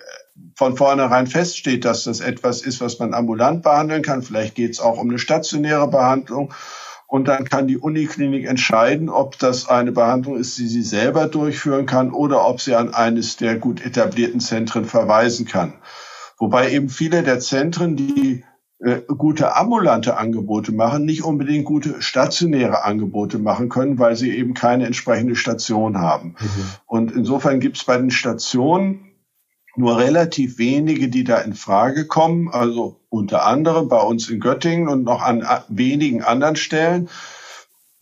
von 0.56 0.78
vornherein 0.78 1.28
feststeht, 1.28 1.86
dass 1.86 2.04
das 2.04 2.20
etwas 2.20 2.62
ist, 2.62 2.82
was 2.82 3.00
man 3.00 3.14
ambulant 3.14 3.64
behandeln 3.64 4.02
kann. 4.02 4.22
Vielleicht 4.22 4.56
geht 4.56 4.72
es 4.72 4.80
auch 4.80 4.98
um 4.98 5.10
eine 5.10 5.20
stationäre 5.20 5.88
Behandlung. 5.88 6.54
Und 7.08 7.28
dann 7.28 7.44
kann 7.44 7.68
die 7.68 7.78
Uniklinik 7.78 8.46
entscheiden, 8.46 9.10
ob 9.10 9.38
das 9.38 9.68
eine 9.68 9.92
Behandlung 9.92 10.38
ist, 10.38 10.58
die 10.58 10.68
sie 10.68 10.82
selber 10.84 11.28
durchführen 11.28 11.86
kann 11.86 12.12
oder 12.12 12.48
ob 12.48 12.62
sie 12.62 12.74
an 12.74 12.94
eines 12.94 13.36
der 13.36 13.58
gut 13.58 13.86
etablierten 13.86 14.40
Zentren 14.40 14.86
verweisen 14.86 15.46
kann. 15.46 15.74
Wobei 16.38 16.72
eben 16.72 16.88
viele 16.88 17.22
der 17.22 17.42
Zentren, 17.42 17.98
die 17.98 18.46
äh, 18.80 19.02
gute 19.16 19.56
ambulante 19.58 20.18
Angebote 20.18 20.72
machen, 20.72 21.06
nicht 21.06 21.24
unbedingt 21.24 21.66
gute 21.66 22.02
stationäre 22.02 22.84
Angebote 22.84 23.38
machen 23.38 23.70
können, 23.70 24.00
weil 24.00 24.16
sie 24.16 24.36
eben 24.36 24.54
keine 24.54 24.86
entsprechende 24.86 25.36
Station 25.36 26.00
haben. 26.00 26.36
Mhm. 26.40 26.64
Und 26.88 27.12
insofern 27.12 27.60
gibt 27.60 27.78
es 27.78 27.84
bei 27.84 27.98
den 27.98 28.10
Stationen 28.10 29.11
nur 29.76 29.98
relativ 29.98 30.58
wenige, 30.58 31.10
die 31.10 31.24
da 31.24 31.38
in 31.40 31.54
Frage 31.54 32.06
kommen. 32.06 32.50
Also 32.50 33.00
unter 33.10 33.46
anderem 33.46 33.88
bei 33.88 34.02
uns 34.02 34.30
in 34.30 34.40
Göttingen 34.40 34.88
und 34.88 35.04
noch 35.04 35.22
an 35.22 35.48
wenigen 35.70 36.24
anderen 36.24 36.56
Stellen. 36.56 37.10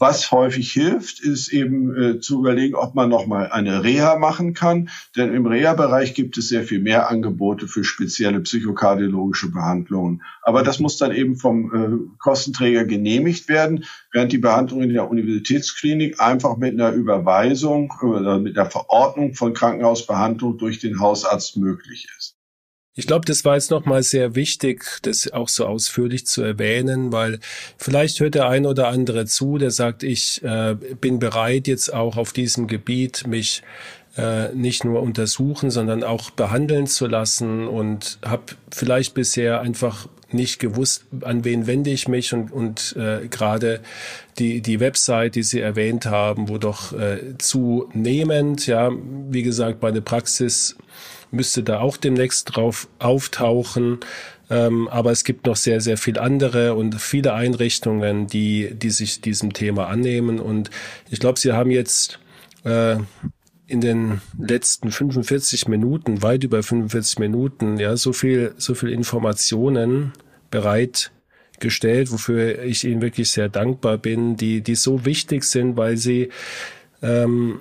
Was 0.01 0.31
häufig 0.31 0.71
hilft, 0.71 1.19
ist 1.19 1.49
eben 1.49 1.93
äh, 1.93 2.19
zu 2.21 2.39
überlegen, 2.39 2.75
ob 2.75 2.95
man 2.95 3.09
nochmal 3.09 3.51
eine 3.51 3.83
Reha 3.83 4.17
machen 4.17 4.53
kann. 4.53 4.89
Denn 5.17 5.33
im 5.33 5.45
Reha-Bereich 5.45 6.13
gibt 6.13 6.37
es 6.37 6.47
sehr 6.47 6.63
viel 6.63 6.79
mehr 6.79 7.09
Angebote 7.09 7.67
für 7.67 7.83
spezielle 7.83 8.39
psychokardiologische 8.39 9.51
Behandlungen. 9.51 10.23
Aber 10.41 10.63
das 10.63 10.79
muss 10.79 10.95
dann 10.95 11.11
eben 11.11 11.35
vom 11.35 11.73
äh, 11.73 12.17
Kostenträger 12.17 12.85
genehmigt 12.85 13.49
werden, 13.49 13.83
während 14.13 14.31
die 14.31 14.37
Behandlung 14.37 14.83
in 14.83 14.93
der 14.93 15.09
Universitätsklinik 15.09 16.21
einfach 16.21 16.55
mit 16.55 16.75
einer 16.75 16.93
Überweisung 16.93 17.91
oder 18.01 18.39
mit 18.39 18.55
der 18.55 18.67
Verordnung 18.67 19.33
von 19.33 19.53
Krankenhausbehandlung 19.53 20.57
durch 20.57 20.79
den 20.79 21.01
Hausarzt 21.01 21.57
möglich 21.57 22.07
ist. 22.17 22.38
Ich 22.99 23.07
glaube, 23.07 23.23
das 23.23 23.45
war 23.45 23.55
jetzt 23.55 23.71
nochmal 23.71 24.03
sehr 24.03 24.35
wichtig, 24.35 24.83
das 25.03 25.31
auch 25.31 25.47
so 25.47 25.65
ausführlich 25.65 26.27
zu 26.27 26.41
erwähnen, 26.41 27.13
weil 27.13 27.39
vielleicht 27.77 28.19
hört 28.19 28.35
der 28.35 28.49
ein 28.49 28.65
oder 28.65 28.89
andere 28.89 29.25
zu, 29.25 29.57
der 29.57 29.71
sagt, 29.71 30.03
ich 30.03 30.43
äh, 30.43 30.75
bin 30.99 31.17
bereit, 31.17 31.69
jetzt 31.69 31.93
auch 31.93 32.17
auf 32.17 32.33
diesem 32.33 32.67
Gebiet 32.67 33.25
mich 33.25 33.63
äh, 34.17 34.53
nicht 34.53 34.83
nur 34.83 35.01
untersuchen, 35.01 35.71
sondern 35.71 36.03
auch 36.03 36.29
behandeln 36.31 36.87
zu 36.87 37.07
lassen 37.07 37.69
und 37.69 38.19
habe 38.21 38.43
vielleicht 38.69 39.13
bisher 39.13 39.61
einfach 39.61 40.09
nicht 40.29 40.59
gewusst, 40.59 41.05
an 41.21 41.45
wen 41.45 41.67
wende 41.67 41.91
ich 41.91 42.09
mich 42.09 42.33
und, 42.33 42.51
und 42.51 42.97
äh, 42.97 43.29
gerade 43.29 43.79
die, 44.39 44.59
die 44.59 44.81
Website, 44.81 45.35
die 45.35 45.43
Sie 45.43 45.61
erwähnt 45.61 46.05
haben, 46.05 46.49
wo 46.49 46.57
doch 46.57 46.91
äh, 46.91 47.37
zunehmend, 47.37 48.67
ja, 48.67 48.91
wie 49.29 49.43
gesagt, 49.43 49.81
meine 49.81 50.01
Praxis 50.01 50.75
müsste 51.31 51.63
da 51.63 51.79
auch 51.79 51.97
demnächst 51.97 52.55
drauf 52.55 52.87
auftauchen. 52.99 53.99
Ähm, 54.49 54.87
aber 54.87 55.11
es 55.11 55.23
gibt 55.23 55.45
noch 55.45 55.55
sehr, 55.55 55.79
sehr 55.79 55.97
viel 55.97 56.17
andere 56.17 56.73
und 56.73 56.99
viele 56.99 57.33
Einrichtungen, 57.33 58.27
die, 58.27 58.73
die 58.73 58.89
sich 58.89 59.21
diesem 59.21 59.53
Thema 59.53 59.87
annehmen. 59.87 60.39
Und 60.39 60.71
ich 61.11 61.19
glaube, 61.19 61.39
Sie 61.39 61.53
haben 61.53 61.69
jetzt 61.69 62.19
äh, 62.63 62.97
in 63.67 63.81
den 63.81 64.21
letzten 64.39 64.91
45 64.91 65.67
Minuten, 65.67 66.23
weit 66.23 66.43
über 66.43 66.63
45 66.63 67.19
Minuten, 67.19 67.77
ja, 67.77 67.95
so 67.95 68.13
viel, 68.13 68.53
so 68.57 68.73
viel 68.73 68.89
Informationen 68.89 70.13
bereitgestellt, 70.49 72.11
wofür 72.11 72.63
ich 72.63 72.83
Ihnen 72.83 73.03
wirklich 73.03 73.29
sehr 73.29 73.49
dankbar 73.49 73.99
bin, 73.99 74.35
die, 74.35 74.61
die 74.61 74.75
so 74.75 75.05
wichtig 75.05 75.43
sind, 75.43 75.77
weil 75.77 75.97
sie 75.97 76.29
ähm, 77.03 77.59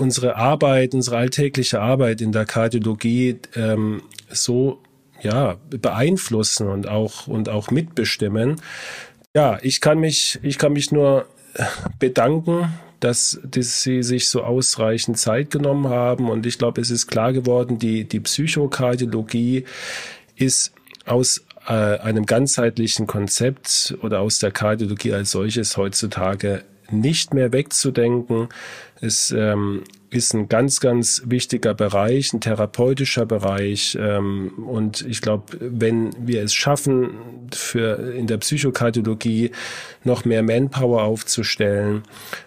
unsere 0.00 0.36
Arbeit, 0.36 0.94
unsere 0.94 1.18
alltägliche 1.18 1.80
Arbeit 1.80 2.20
in 2.20 2.32
der 2.32 2.46
Kardiologie 2.46 3.38
ähm, 3.54 4.02
so 4.28 4.80
ja 5.22 5.56
beeinflussen 5.68 6.68
und 6.68 6.88
auch 6.88 7.26
und 7.26 7.48
auch 7.48 7.70
mitbestimmen. 7.70 8.60
Ja, 9.34 9.58
ich 9.62 9.80
kann 9.80 9.98
mich 9.98 10.38
ich 10.42 10.58
kann 10.58 10.72
mich 10.72 10.90
nur 10.90 11.26
bedanken, 11.98 12.72
dass, 13.00 13.40
dass 13.44 13.82
sie 13.82 14.02
sich 14.02 14.28
so 14.28 14.42
ausreichend 14.42 15.18
Zeit 15.18 15.50
genommen 15.50 15.88
haben 15.88 16.28
und 16.28 16.46
ich 16.46 16.58
glaube, 16.58 16.80
es 16.80 16.90
ist 16.90 17.06
klar 17.06 17.32
geworden, 17.32 17.78
die 17.78 18.04
die 18.04 18.20
Psychokardiologie 18.20 19.64
ist 20.36 20.72
aus 21.06 21.44
äh, 21.66 21.72
einem 21.72 22.26
ganzheitlichen 22.26 23.06
Konzept 23.06 23.96
oder 24.02 24.20
aus 24.20 24.38
der 24.38 24.50
Kardiologie 24.50 25.12
als 25.12 25.32
solches 25.32 25.76
heutzutage 25.76 26.64
nicht 26.90 27.34
mehr 27.34 27.52
wegzudenken. 27.52 28.48
Es 29.00 29.30
ähm, 29.30 29.84
ist 30.10 30.34
ein 30.34 30.48
ganz, 30.48 30.80
ganz 30.80 31.22
wichtiger 31.24 31.74
Bereich, 31.74 32.32
ein 32.32 32.40
therapeutischer 32.40 33.26
Bereich. 33.26 33.96
Ähm, 34.00 34.52
und 34.66 35.02
ich 35.02 35.22
glaube, 35.22 35.56
wenn 35.60 36.10
wir 36.18 36.42
es 36.42 36.52
schaffen, 36.52 37.48
für 37.52 38.12
in 38.14 38.26
der 38.26 38.38
Psychokardiologie 38.38 39.50
noch 40.04 40.24
mehr 40.24 40.42
Manpower 40.42 41.02
aufzustellen 41.02 42.02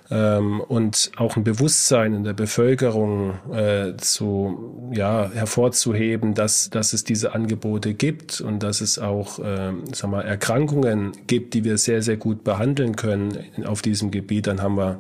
ähm, 0.10 0.62
und 0.62 1.12
auch 1.18 1.36
ein 1.36 1.44
Bewusstsein 1.44 2.14
in 2.14 2.24
der 2.24 2.34
Bevölkerung 2.34 3.34
äh, 3.54 3.96
zu 3.98 4.92
ja 4.94 5.30
hervorzuheben, 5.34 6.34
dass 6.34 6.70
dass 6.70 6.94
es 6.94 7.04
diese 7.04 7.34
Angebote 7.34 7.94
gibt 7.94 8.42
und 8.42 8.64
dass 8.64 8.82
es 8.82 9.00
auch 9.00 9.40
äh, 9.40 9.74
sag 9.92 10.10
mal 10.10 10.22
Erkrankungen 10.22 11.12
gibt, 11.28 11.54
die 11.54 11.64
wir 11.64 11.78
sehr 11.78 12.02
sehr 12.02 12.18
gut 12.18 12.44
behandeln 12.44 12.96
können 12.96 13.38
auf 13.66 13.82
diesem 13.82 14.12
Gebiet, 14.12 14.48
dann 14.48 14.62
haben 14.62 14.78
wir 14.78 15.00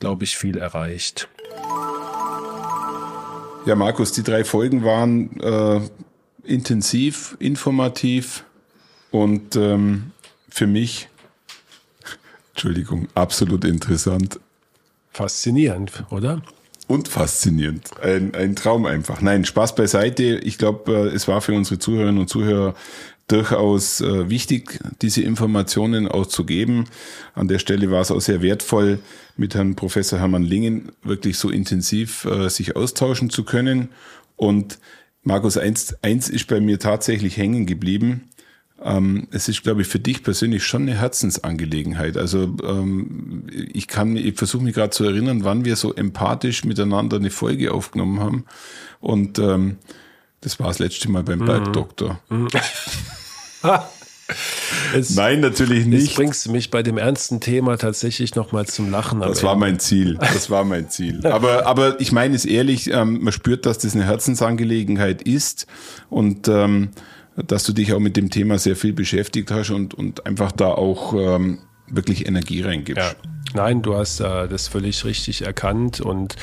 glaube 0.00 0.24
ich 0.24 0.36
viel 0.36 0.58
erreicht. 0.58 1.28
Ja, 3.66 3.74
Markus, 3.76 4.12
die 4.12 4.22
drei 4.22 4.44
Folgen 4.44 4.84
waren 4.84 5.40
äh, 5.40 5.80
intensiv, 6.42 7.34
informativ 7.40 8.44
und 9.10 9.56
ähm, 9.56 10.12
für 10.50 10.66
mich, 10.66 11.08
Entschuldigung, 12.52 13.08
absolut 13.14 13.64
interessant. 13.64 14.38
Faszinierend, 15.12 16.04
oder? 16.10 16.42
Und 16.88 17.08
faszinierend. 17.08 17.88
Ein, 18.02 18.34
ein 18.34 18.54
Traum 18.54 18.84
einfach. 18.84 19.22
Nein, 19.22 19.46
Spaß 19.46 19.74
beiseite. 19.74 20.38
Ich 20.40 20.58
glaube, 20.58 20.92
äh, 20.92 21.14
es 21.14 21.26
war 21.26 21.40
für 21.40 21.54
unsere 21.54 21.78
Zuhörerinnen 21.78 22.20
und 22.20 22.28
Zuhörer 22.28 22.74
durchaus 23.28 24.00
äh, 24.00 24.28
wichtig, 24.28 24.80
diese 25.00 25.22
Informationen 25.22 26.08
auch 26.08 26.26
zu 26.26 26.44
geben. 26.44 26.84
An 27.34 27.48
der 27.48 27.58
Stelle 27.58 27.90
war 27.90 28.02
es 28.02 28.10
auch 28.10 28.20
sehr 28.20 28.42
wertvoll, 28.42 28.98
mit 29.36 29.54
Herrn 29.54 29.74
Professor 29.76 30.18
Hermann 30.18 30.42
Lingen 30.42 30.92
wirklich 31.02 31.38
so 31.38 31.50
intensiv 31.50 32.24
äh, 32.26 32.48
sich 32.48 32.76
austauschen 32.76 33.30
zu 33.30 33.44
können. 33.44 33.88
Und 34.36 34.78
Markus, 35.22 35.56
eins, 35.56 35.96
eins 36.02 36.28
ist 36.28 36.46
bei 36.48 36.60
mir 36.60 36.78
tatsächlich 36.78 37.36
hängen 37.36 37.66
geblieben. 37.66 38.28
Ähm, 38.82 39.28
es 39.30 39.48
ist, 39.48 39.62
glaube 39.62 39.82
ich, 39.82 39.88
für 39.88 39.98
dich 39.98 40.22
persönlich 40.22 40.64
schon 40.64 40.82
eine 40.82 40.98
Herzensangelegenheit. 40.98 42.18
Also 42.18 42.54
ähm, 42.62 43.46
ich 43.72 43.88
kann, 43.88 44.16
ich 44.16 44.36
versuche 44.36 44.62
mich 44.62 44.74
gerade 44.74 44.90
zu 44.90 45.04
erinnern, 45.04 45.44
wann 45.44 45.64
wir 45.64 45.76
so 45.76 45.94
empathisch 45.94 46.64
miteinander 46.64 47.16
eine 47.16 47.30
Folge 47.30 47.72
aufgenommen 47.72 48.20
haben. 48.20 48.44
Und 49.00 49.38
ähm, 49.38 49.78
das 50.42 50.60
war 50.60 50.68
das 50.68 50.78
letzte 50.78 51.10
Mal 51.10 51.22
beim 51.22 51.38
mhm. 51.38 51.46
Bergdoktor. 51.46 52.20
Mhm. 52.28 52.48
Es, 54.94 55.14
Nein, 55.14 55.40
natürlich 55.40 55.84
nicht. 55.84 56.06
Jetzt 56.06 56.16
bringst 56.16 56.46
du 56.46 56.52
mich 56.52 56.70
bei 56.70 56.82
dem 56.82 56.96
ernsten 56.96 57.40
Thema 57.40 57.76
tatsächlich 57.76 58.34
nochmal 58.34 58.64
zum 58.66 58.90
Lachen. 58.90 59.20
Das 59.20 59.42
war 59.42 59.54
mein 59.54 59.78
Ziel. 59.78 60.16
Das 60.18 60.48
war 60.48 60.64
mein 60.64 60.88
Ziel. 60.88 61.26
Aber, 61.26 61.66
aber 61.66 62.00
ich 62.00 62.10
meine 62.10 62.34
es 62.34 62.46
ehrlich, 62.46 62.90
ähm, 62.90 63.22
man 63.22 63.32
spürt, 63.32 63.66
dass 63.66 63.78
das 63.78 63.94
eine 63.94 64.04
Herzensangelegenheit 64.06 65.22
ist 65.22 65.66
und 66.08 66.48
ähm, 66.48 66.90
dass 67.36 67.64
du 67.64 67.72
dich 67.72 67.92
auch 67.92 67.98
mit 67.98 68.16
dem 68.16 68.30
Thema 68.30 68.58
sehr 68.58 68.76
viel 68.76 68.92
beschäftigt 68.92 69.50
hast 69.50 69.70
und, 69.70 69.92
und 69.92 70.24
einfach 70.26 70.52
da 70.52 70.68
auch 70.68 71.14
ähm, 71.14 71.58
wirklich 71.86 72.26
Energie 72.26 72.62
reingibst. 72.62 73.16
Ja. 73.22 73.30
Nein, 73.54 73.82
du 73.82 73.96
hast 73.96 74.20
äh, 74.20 74.48
das 74.48 74.68
völlig 74.68 75.04
richtig 75.04 75.42
erkannt 75.42 76.00
und 76.00 76.36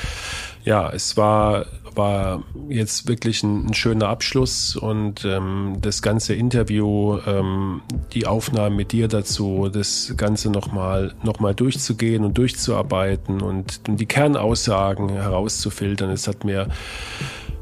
ja, 0.63 0.89
es 0.91 1.17
war 1.17 1.65
war 1.95 2.43
jetzt 2.69 3.07
wirklich 3.07 3.43
ein, 3.43 3.67
ein 3.67 3.73
schöner 3.73 4.07
Abschluss 4.07 4.75
und 4.75 5.25
ähm, 5.25 5.77
das 5.81 6.01
ganze 6.01 6.33
Interview, 6.33 7.19
ähm, 7.25 7.81
die 8.13 8.27
Aufnahmen 8.27 8.75
mit 8.75 8.91
dir 8.91 9.07
dazu, 9.07 9.69
das 9.71 10.13
Ganze 10.17 10.49
nochmal 10.49 11.13
noch 11.23 11.39
mal 11.39 11.53
durchzugehen 11.53 12.23
und 12.23 12.37
durchzuarbeiten 12.37 13.41
und, 13.41 13.81
und 13.87 13.97
die 13.97 14.05
Kernaussagen 14.05 15.09
herauszufiltern. 15.09 16.09
Es 16.11 16.27
hat 16.27 16.43
mir 16.43 16.67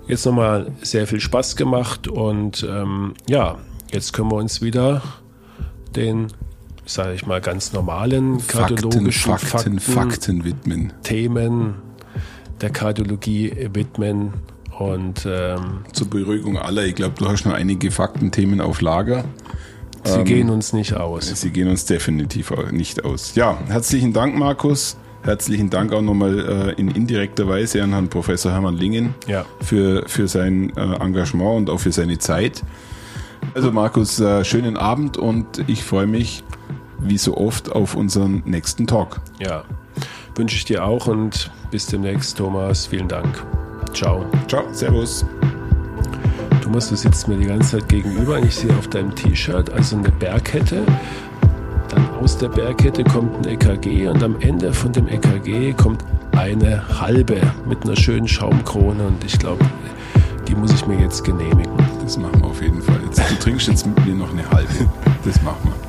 jetzt 0.08 0.26
nochmal 0.26 0.72
sehr 0.82 1.08
viel 1.08 1.20
Spaß 1.20 1.56
gemacht 1.56 2.08
und 2.08 2.66
ähm, 2.70 3.14
ja, 3.28 3.58
jetzt 3.92 4.14
können 4.14 4.32
wir 4.32 4.38
uns 4.38 4.62
wieder 4.62 5.02
den 5.96 6.28
sage 6.90 7.14
ich 7.14 7.26
mal, 7.26 7.42
ganz 7.42 7.74
normalen 7.74 8.46
kardiologischen 8.48 9.38
Fakten, 9.38 9.80
Fakten, 9.80 9.80
Fakten 9.80 10.44
widmen. 10.44 10.94
Themen 11.04 11.76
der 12.62 12.70
Kardiologie 12.70 13.70
widmen. 13.74 14.34
Und 14.78 15.28
ähm, 15.30 15.82
zur 15.92 16.10
Beruhigung 16.10 16.58
aller, 16.58 16.86
ich 16.86 16.96
glaube, 16.96 17.16
du 17.18 17.28
hast 17.28 17.46
noch 17.46 17.54
einige 17.54 17.92
Faktenthemen 17.92 18.62
auf 18.62 18.82
Lager. 18.82 19.26
Sie 20.04 20.20
ähm, 20.20 20.26
gehen 20.26 20.50
uns 20.50 20.72
nicht 20.72 20.94
aus. 20.94 21.28
Sie 21.28 21.50
gehen 21.50 21.68
uns 21.68 21.86
definitiv 21.86 22.54
nicht 22.72 23.04
aus. 23.04 23.36
Ja, 23.36 23.58
herzlichen 23.68 24.14
Dank, 24.14 24.38
Markus. 24.38 24.96
Herzlichen 25.24 25.70
Dank 25.70 25.92
auch 25.92 26.02
nochmal 26.02 26.74
äh, 26.78 26.80
in 26.80 26.90
indirekter 26.90 27.50
Weise 27.50 27.84
an 27.84 27.92
Herrn 27.92 28.08
Professor 28.08 28.54
Hermann 28.54 28.78
Lingen 28.78 29.16
ja. 29.28 29.46
für, 29.60 30.08
für 30.08 30.30
sein 30.30 30.72
äh, 30.78 30.96
Engagement 31.04 31.58
und 31.58 31.70
auch 31.70 31.80
für 31.80 31.92
seine 31.92 32.18
Zeit. 32.20 32.64
Also 33.54 33.74
Markus, 33.74 34.22
äh, 34.22 34.46
schönen 34.46 34.78
Abend 34.78 35.18
und 35.18 35.46
ich 35.68 35.84
freue 35.84 36.08
mich 36.08 36.44
wie 37.00 37.18
so 37.18 37.38
oft 37.38 37.72
auf 37.72 37.96
unseren 37.96 38.44
nächsten 38.46 38.88
Talk. 38.88 39.22
Ja, 39.40 39.64
wünsche 40.36 40.56
ich 40.56 40.66
dir 40.66 40.86
auch 40.86 41.08
und 41.08 41.52
bis 41.72 41.88
demnächst, 41.88 42.38
Thomas. 42.38 42.88
Vielen 42.88 43.08
Dank. 43.08 43.44
Ciao. 43.94 44.26
Ciao, 44.48 44.64
Servus. 44.72 45.26
Thomas, 46.62 46.90
du 46.90 46.96
sitzt 46.96 47.28
mir 47.28 47.38
die 47.38 47.46
ganze 47.46 47.80
Zeit 47.80 47.90
gegenüber 47.90 48.38
und 48.38 48.46
ich 48.46 48.56
sehe 48.56 48.76
auf 48.78 48.88
deinem 48.88 49.14
T-Shirt 49.16 49.70
also 49.72 49.98
eine 49.98 50.12
Bergkette. 50.12 50.84
Dann 51.90 52.10
aus 52.22 52.38
der 52.38 52.50
Bergkette 52.50 53.04
kommt 53.04 53.36
ein 53.38 53.54
EKG 53.54 54.08
und 54.08 54.22
am 54.22 54.40
Ende 54.40 54.72
von 54.72 54.92
dem 54.92 55.08
EKG 55.08 55.74
kommt 55.74 56.04
eine 56.34 57.02
halbe 57.02 57.42
mit 57.68 57.84
einer 57.84 57.96
schönen 57.96 58.28
Schaumkrone 58.28 59.08
und 59.08 59.24
ich 59.24 59.40
glaube, 59.40 59.66
die 60.48 60.56
muss 60.56 60.72
ich 60.74 60.86
mir 60.86 61.00
jetzt 61.00 61.24
genehmigen. 61.24 61.72
Das 62.04 62.18
machen 62.18 62.42
wir 62.42 62.48
auf 62.48 62.62
jeden 62.62 62.82
Fall. 62.82 63.00
Jetzt, 63.06 63.20
du 63.20 63.36
trinkst 63.36 63.68
jetzt 63.68 63.86
mit 63.86 64.06
mir 64.06 64.16
noch 64.16 64.32
eine 64.32 64.50
halbe. 64.50 64.90
Das 65.26 65.42
machen 65.42 65.58
wir. 65.64 65.89